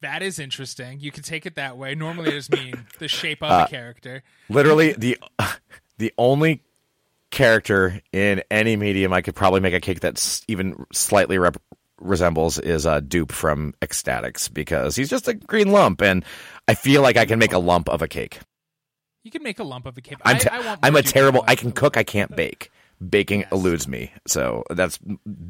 [0.00, 1.00] That is interesting.
[1.00, 1.94] You could take it that way.
[1.94, 4.22] Normally, it just mean the shape of uh, a character.
[4.48, 5.18] Literally, the
[5.98, 6.62] the only
[7.30, 11.62] character in any medium I could probably make a cake that's even slightly rep-
[12.00, 16.24] resembles is a dupe from Ecstatics because he's just a green lump, and
[16.66, 18.40] I feel like I can make a lump of a cake.
[19.22, 20.18] You can make a lump of a cake.
[20.24, 21.44] I'm, t- I, am a terrible.
[21.46, 21.96] I can cook.
[21.96, 22.70] I can't bake.
[23.06, 23.48] Baking yes.
[23.52, 24.98] eludes me, so that's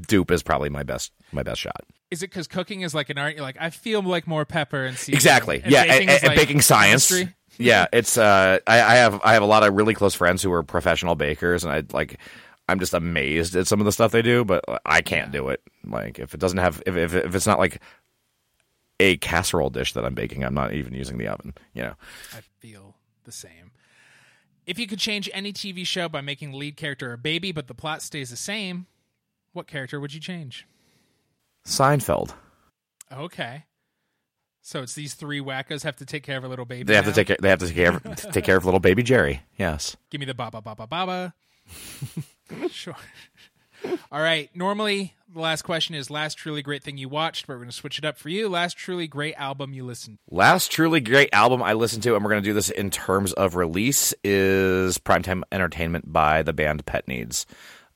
[0.06, 1.84] dupe is probably my best my best shot.
[2.12, 3.34] Is it because cooking is like an art?
[3.34, 5.16] You're like I feel like more pepper and seasoning.
[5.16, 5.60] Exactly.
[5.60, 7.08] And yeah, baking, and, and like baking science.
[7.08, 7.34] Chemistry?
[7.58, 10.52] Yeah, it's uh, I, I have I have a lot of really close friends who
[10.52, 12.18] are professional bakers, and I like
[12.68, 15.60] I'm just amazed at some of the stuff they do, but I can't do it.
[15.84, 17.80] Like if it doesn't have if if, if it's not like
[19.00, 21.54] a casserole dish that I'm baking, I'm not even using the oven.
[21.74, 21.94] You know,
[22.34, 23.72] I feel the same.
[24.66, 27.66] If you could change any TV show by making the lead character a baby, but
[27.66, 28.86] the plot stays the same,
[29.52, 30.66] what character would you change?
[31.66, 32.34] Seinfeld.
[33.10, 33.64] Okay.
[34.62, 36.84] So it's these three wackos have to take care of a little baby.
[36.84, 37.12] They have now?
[37.12, 37.36] to take care.
[37.40, 38.02] They have to take care of
[38.32, 39.42] take care of little baby Jerry.
[39.56, 39.96] Yes.
[40.10, 41.34] Give me the baba baba baba.
[42.70, 42.96] sure.
[44.12, 44.50] All right.
[44.54, 47.76] Normally, the last question is last truly great thing you watched, but we're going to
[47.76, 48.48] switch it up for you.
[48.48, 50.18] Last truly great album you listened.
[50.30, 53.32] Last truly great album I listened to, and we're going to do this in terms
[53.32, 57.46] of release, is Primetime Entertainment by the band Pet Needs,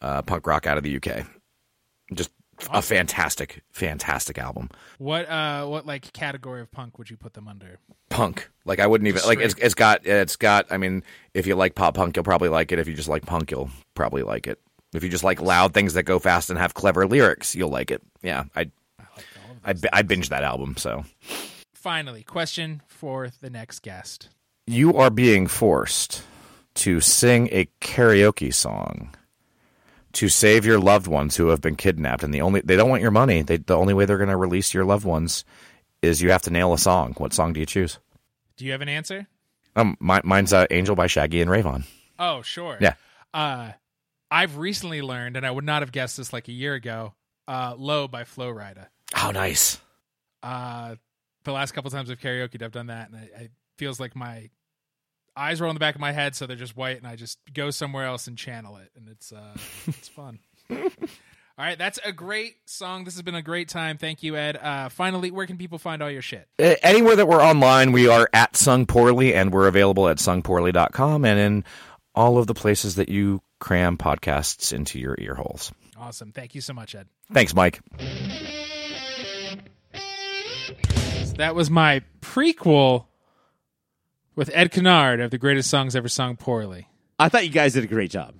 [0.00, 1.26] uh, punk rock out of the UK.
[2.14, 2.30] Just
[2.62, 2.74] Awesome.
[2.74, 4.70] A fantastic, fantastic album.
[4.98, 7.78] What uh what like category of punk would you put them under?
[8.10, 8.48] Punk.
[8.64, 11.02] Like I wouldn't even like it's it's got it's got I mean
[11.34, 12.78] If you like pop punk, you'll probably like it.
[12.78, 14.60] If you just like punk, you'll probably like it.
[14.94, 17.90] If you just like loud things that go fast and have clever lyrics, you'll like
[17.90, 18.00] it.
[18.22, 18.70] Yeah, I
[19.64, 20.76] I, bi- I binged that album.
[20.76, 21.04] So
[21.74, 24.28] Finally, question for the next guest.
[24.66, 26.22] you are being forced
[26.74, 29.14] to sing a karaoke song
[30.14, 33.02] to save your loved ones who have been kidnapped, and the only they don't want
[33.02, 33.42] your money.
[33.42, 35.44] They, the only way they're going to release your loved ones
[36.02, 37.14] is you have to nail a song.
[37.18, 37.98] What song do you choose?
[38.56, 39.26] Do you have an answer?
[39.76, 41.84] Um, my, mine's uh, "Angel" by Shaggy and Rayvon.
[42.18, 42.78] Oh, sure.
[42.80, 42.94] Yeah.
[43.32, 43.72] Uh,
[44.30, 47.14] I've recently learned, and I would not have guessed this like a year ago.
[47.46, 48.86] Uh, "Low" by Flo Rida.
[49.16, 49.80] Oh, nice.
[50.42, 50.96] Uh,
[51.44, 54.50] the last couple times I've karaokeed, I've done that, and it, it feels like my
[55.36, 57.38] eyes roll in the back of my head, so they're just white, and I just
[57.52, 59.56] go somewhere else and channel it, and it's uh,
[59.86, 60.38] it's fun.
[61.56, 63.04] All right, that's a great song.
[63.04, 63.96] This has been a great time.
[63.96, 64.56] Thank you, Ed.
[64.56, 66.48] Uh, finally, where can people find all your shit?
[66.60, 71.24] Uh, Anywhere that we're online, we are at Sung Poorly, and we're available at sungpoorly.com
[71.24, 71.64] and in
[72.12, 75.70] all of the places that you cram podcasts into your ear holes.
[75.96, 76.32] Awesome.
[76.32, 77.06] Thank you so much, Ed.
[77.32, 77.80] Thanks, Mike.
[81.24, 83.04] So that was my prequel
[84.34, 86.88] with Ed Cunard of the greatest songs ever sung poorly.
[87.18, 88.34] I thought you guys did a great job.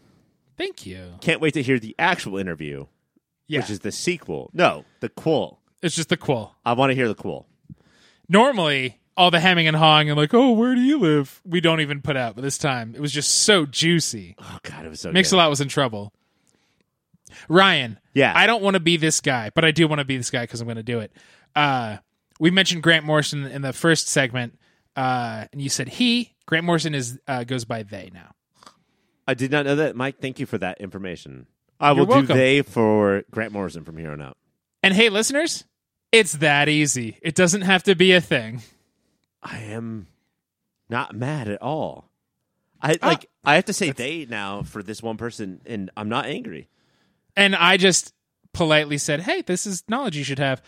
[0.57, 1.15] Thank you.
[1.21, 2.87] Can't wait to hear the actual interview,
[3.47, 4.51] Yeah, which is the sequel.
[4.53, 5.61] No, the quill.
[5.83, 6.55] it's just the quill.
[6.65, 7.47] I want to hear the quill.
[8.29, 11.41] Normally, all the hemming and hawing and like, oh, where do you live?
[11.45, 14.35] We don't even put out, but this time it was just so juicy.
[14.39, 16.13] Oh God, it was so Mix a lot was in trouble.
[17.49, 18.33] Ryan, Yeah.
[18.35, 20.43] I don't want to be this guy, but I do want to be this guy
[20.43, 21.13] because I'm going to do it.
[21.55, 21.99] Uh,
[22.39, 24.59] we mentioned Grant Morrison in the first segment,
[24.97, 26.35] uh, and you said he.
[26.47, 28.35] Grant Morrison is uh, goes by they now.
[29.27, 30.21] I did not know that, Mike.
[30.21, 31.47] Thank you for that information.
[31.81, 32.37] I will You're do welcome.
[32.37, 34.37] they for Grant Morrison from here on out.
[34.83, 35.65] And hey, listeners,
[36.13, 37.19] it's that easy.
[37.23, 38.61] It doesn't have to be a thing.
[39.43, 40.07] I am
[40.91, 42.11] not mad at all.
[42.81, 43.07] I Ah.
[43.09, 43.31] like.
[43.45, 46.69] I have to say they now for this one person, and I'm not angry.
[47.37, 48.13] And I just
[48.53, 50.63] politely said, "Hey, this is knowledge you should have."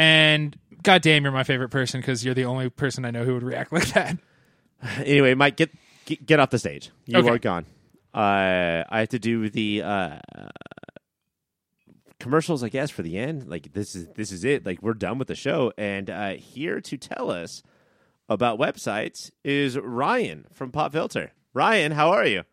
[0.00, 3.42] And goddamn, you're my favorite person because you're the only person I know who would
[3.42, 4.16] react like that.
[4.98, 5.70] Anyway, Mike, get
[6.06, 6.90] get, get off the stage.
[7.06, 7.28] You Okay.
[7.28, 7.66] are gone.
[8.14, 10.18] Uh, I have to do the uh,
[12.18, 13.48] commercials, I guess, for the end.
[13.48, 14.64] Like this is this is it.
[14.66, 17.62] Like we're done with the show, and uh, here to tell us
[18.28, 21.32] about websites is Ryan from Pop Filter.
[21.52, 22.44] Ryan, how are you?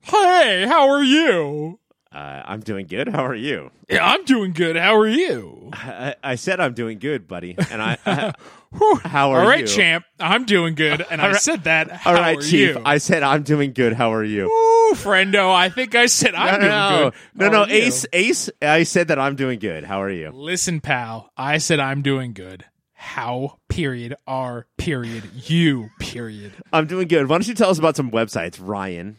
[0.00, 1.80] Hey, how are you?
[2.10, 3.08] Uh, I'm doing good.
[3.08, 3.70] How are you?
[3.90, 4.76] Yeah, I'm doing good.
[4.76, 5.68] How are you?
[5.74, 7.54] I, I said I'm doing good, buddy.
[7.70, 8.32] And I, I
[9.04, 9.42] How are you?
[9.42, 9.66] All right, you?
[9.66, 10.04] champ.
[10.18, 11.90] I'm doing good, and I said that.
[11.90, 12.76] How all right, are Chief.
[12.76, 12.82] you?
[12.84, 13.92] I said I'm doing good.
[13.92, 14.46] How are you?
[14.46, 15.52] Ooh, friendo.
[15.54, 17.14] I think I said I'm no, doing no, good.
[17.34, 17.82] no, How no, are you?
[17.84, 18.50] Ace, Ace.
[18.62, 19.84] I said that I'm doing good.
[19.84, 20.30] How are you?
[20.30, 21.30] Listen, pal.
[21.36, 22.64] I said I'm doing good.
[22.94, 23.58] How?
[23.68, 24.16] Period.
[24.26, 24.66] Are.
[24.78, 25.24] Period.
[25.34, 25.90] You.
[26.00, 26.52] Period.
[26.72, 27.28] I'm doing good.
[27.28, 29.18] Why don't you tell us about some websites, Ryan?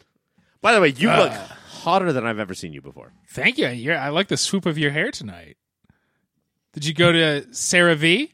[0.60, 1.46] By the way, you look Uh.
[1.80, 3.12] Hotter than I've ever seen you before.
[3.28, 3.68] Thank you.
[3.68, 5.56] You're, I like the swoop of your hair tonight.
[6.72, 8.32] Did you go to Sarah V?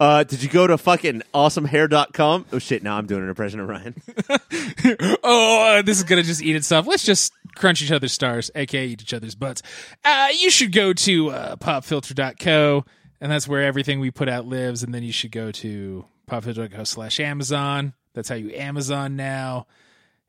[0.00, 2.46] Uh, did you go to fucking awesomehair.com?
[2.54, 2.82] Oh shit!
[2.82, 3.94] Now I'm doing an impression of Ryan.
[5.22, 6.86] oh, uh, this is gonna just eat itself.
[6.86, 9.60] Let's just crunch each other's stars, aka eat each other's butts.
[10.02, 12.84] Uh, you should go to uh, popfilter.co,
[13.20, 14.82] and that's where everything we put out lives.
[14.82, 17.92] And then you should go to popfilter.co slash Amazon.
[18.14, 19.66] That's how you Amazon now.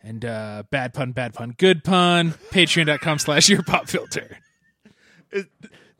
[0.03, 2.31] And uh, bad pun, bad pun, good pun.
[2.51, 4.37] Patreon.com slash your pop filter.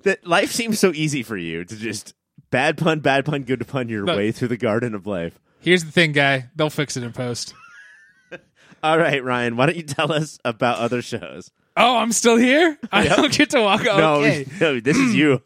[0.04, 2.14] that life seems so easy for you to just
[2.50, 4.18] bad pun, bad pun, good pun your Look.
[4.18, 5.40] way through the garden of life.
[5.60, 6.50] Here's the thing, guy.
[6.56, 7.54] They'll fix it in post.
[8.84, 9.56] All right, Ryan.
[9.58, 11.52] Why don't you tell us about other shows?
[11.78, 12.78] Oh, I'm still here.
[12.92, 13.16] I Yep.
[13.18, 13.82] don't get to walk.
[13.82, 14.46] Okay.
[14.60, 15.42] No, no, this is you.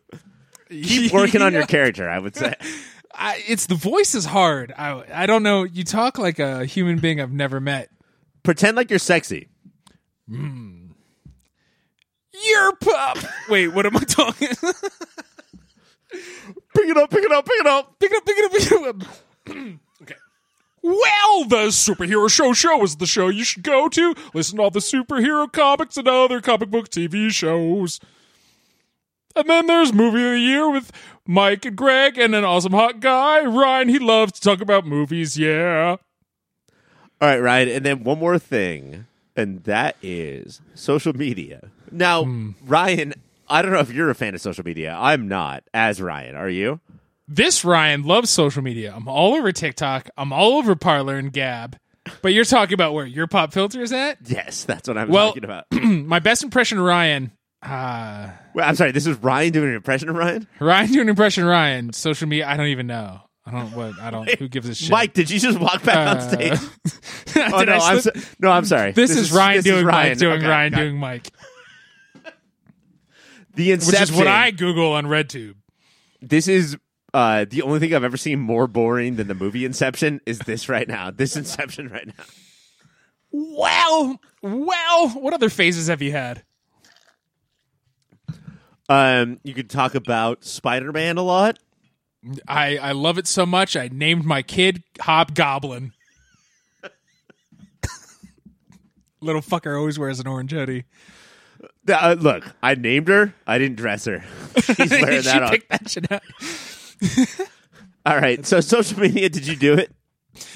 [0.69, 2.09] Keep working on your character.
[2.09, 2.53] I would say.
[3.13, 4.73] I, it's the voice is hard.
[4.77, 5.63] I I don't know.
[5.63, 7.89] You talk like a human being I've never met.
[8.45, 9.49] Pretend like you're sexy.
[10.29, 10.91] Hmm.
[12.31, 13.17] Your pup.
[13.49, 14.49] Wait, what am I talking?
[14.49, 14.59] pick
[16.75, 17.09] Pick it up.
[17.09, 17.45] Pick it up.
[17.45, 17.95] Pick it up.
[17.99, 18.25] it up.
[18.25, 18.51] Pick it up.
[18.51, 19.01] Pick it up.
[20.03, 20.15] okay.
[20.83, 24.13] Well, the superhero show show is the show you should go to.
[24.35, 27.99] Listen to all the superhero comics and other comic book TV shows.
[29.35, 30.91] And then there's movie of the year with
[31.25, 33.89] Mike and Greg and an awesome hot guy Ryan.
[33.89, 35.35] He loves to talk about movies.
[35.35, 35.97] Yeah.
[37.26, 37.69] All right, Ryan.
[37.69, 41.71] And then one more thing, and that is social media.
[41.91, 42.51] Now, Hmm.
[42.67, 43.15] Ryan,
[43.49, 44.95] I don't know if you're a fan of social media.
[44.95, 45.63] I'm not.
[45.73, 46.82] As Ryan, are you?
[47.28, 48.93] This Ryan loves social media.
[48.95, 50.07] I'm all over TikTok.
[50.15, 51.80] I'm all over Parler and Gab.
[52.21, 54.19] But you're talking about where your pop filter is at?
[54.23, 55.65] Yes, that's what I'm Well- talking about.
[55.71, 57.32] My best impression of Ryan.
[57.63, 58.91] Uh, Well, I'm sorry.
[58.91, 60.47] This is Ryan doing an impression of Ryan.
[60.59, 61.91] Ryan doing an impression of Ryan.
[61.91, 62.47] Social media.
[62.47, 63.21] I don't even know.
[63.47, 64.29] I don't what I don't.
[64.39, 64.89] Who gives a shit?
[64.91, 66.59] Mike, did you just walk back on Uh, stage?
[67.37, 68.91] Oh no, I I'm so, no, I'm sorry.
[68.93, 70.09] This, is Ryan this doing Ryan.
[70.11, 70.83] Mike doing Okay, Ryan okay.
[70.83, 71.29] doing Mike,
[73.55, 75.55] the Inception, which is what I Google on RedTube.
[76.21, 76.77] This is
[77.13, 80.69] uh, the only thing I've ever seen more boring than the movie Inception is this
[80.69, 81.11] right now.
[81.11, 82.23] This Inception right now.
[83.31, 86.43] Well, well, what other phases have you had?
[88.87, 91.59] Um, you could talk about Spider Man a lot.
[92.47, 93.76] I I love it so much.
[93.76, 95.91] I named my kid Hobgoblin.
[99.21, 100.84] Little fucker always wears an orange hoodie.
[101.88, 103.34] Uh, look, I named her.
[103.47, 104.23] I didn't dress her.
[104.61, 105.49] She's wearing she that on.
[105.49, 106.21] picked that shit out.
[108.05, 108.45] All right.
[108.45, 109.91] So social media, did you do it?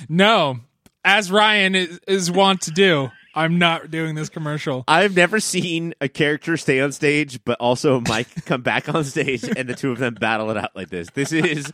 [0.07, 0.59] No,
[1.03, 3.09] as Ryan is, is wont to do,
[3.39, 4.83] I'm not doing this commercial.
[4.85, 9.45] I've never seen a character stay on stage, but also Mike come back on stage
[9.45, 11.09] and the two of them battle it out like this.
[11.11, 11.71] This is.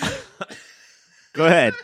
[1.32, 1.74] Go ahead.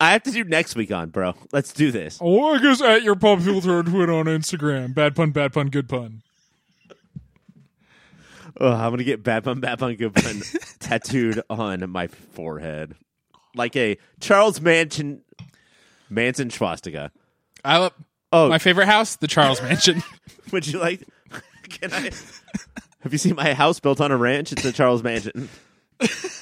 [0.00, 1.34] I have to do next week on, bro.
[1.52, 2.18] Let's do this.
[2.22, 4.94] Oh, I guess at your pop filter tweet on Instagram.
[4.94, 6.22] Bad pun, bad pun, good pun.
[8.58, 10.40] Oh, I'm gonna get bad pun, bad pun, good pun
[10.80, 12.94] tattooed on my forehead,
[13.54, 15.20] like a Charles Manson
[16.08, 17.12] Manson swastika.
[17.64, 17.92] I love
[18.32, 20.02] Oh, my favorite house, the Charles Mansion.
[20.52, 21.02] would you like?
[21.68, 22.10] Can I?
[23.00, 24.52] Have you seen my house built on a ranch?
[24.52, 25.48] It's a Charles Mansion.
[26.00, 26.40] if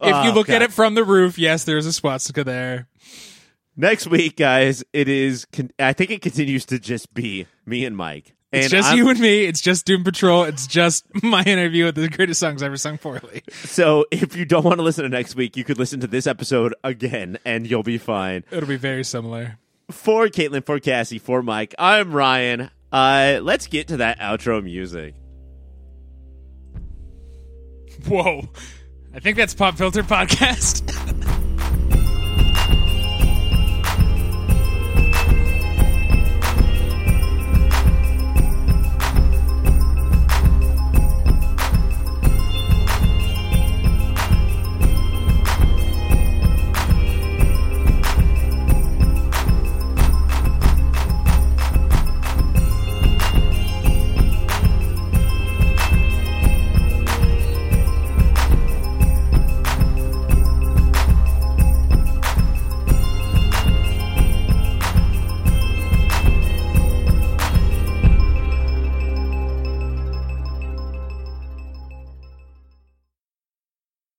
[0.00, 2.88] you Oh, look at it from the roof, yes, there's a swastika there.
[3.76, 5.46] Next week, guys, it is.
[5.46, 8.34] Con- I think it continues to just be me and Mike.
[8.52, 9.44] And It's just I'm- you and me.
[9.46, 10.44] It's just Doom Patrol.
[10.44, 13.42] It's just my interview with the greatest songs ever sung poorly.
[13.64, 14.44] So if you
[19.90, 22.70] For Caitlin, for Cassie, for Mike, I'm Ryan.
[22.90, 25.14] Uh, let's get to that outro music.
[28.06, 28.48] Whoa.
[29.14, 30.90] I think that's Pop Filter Podcast.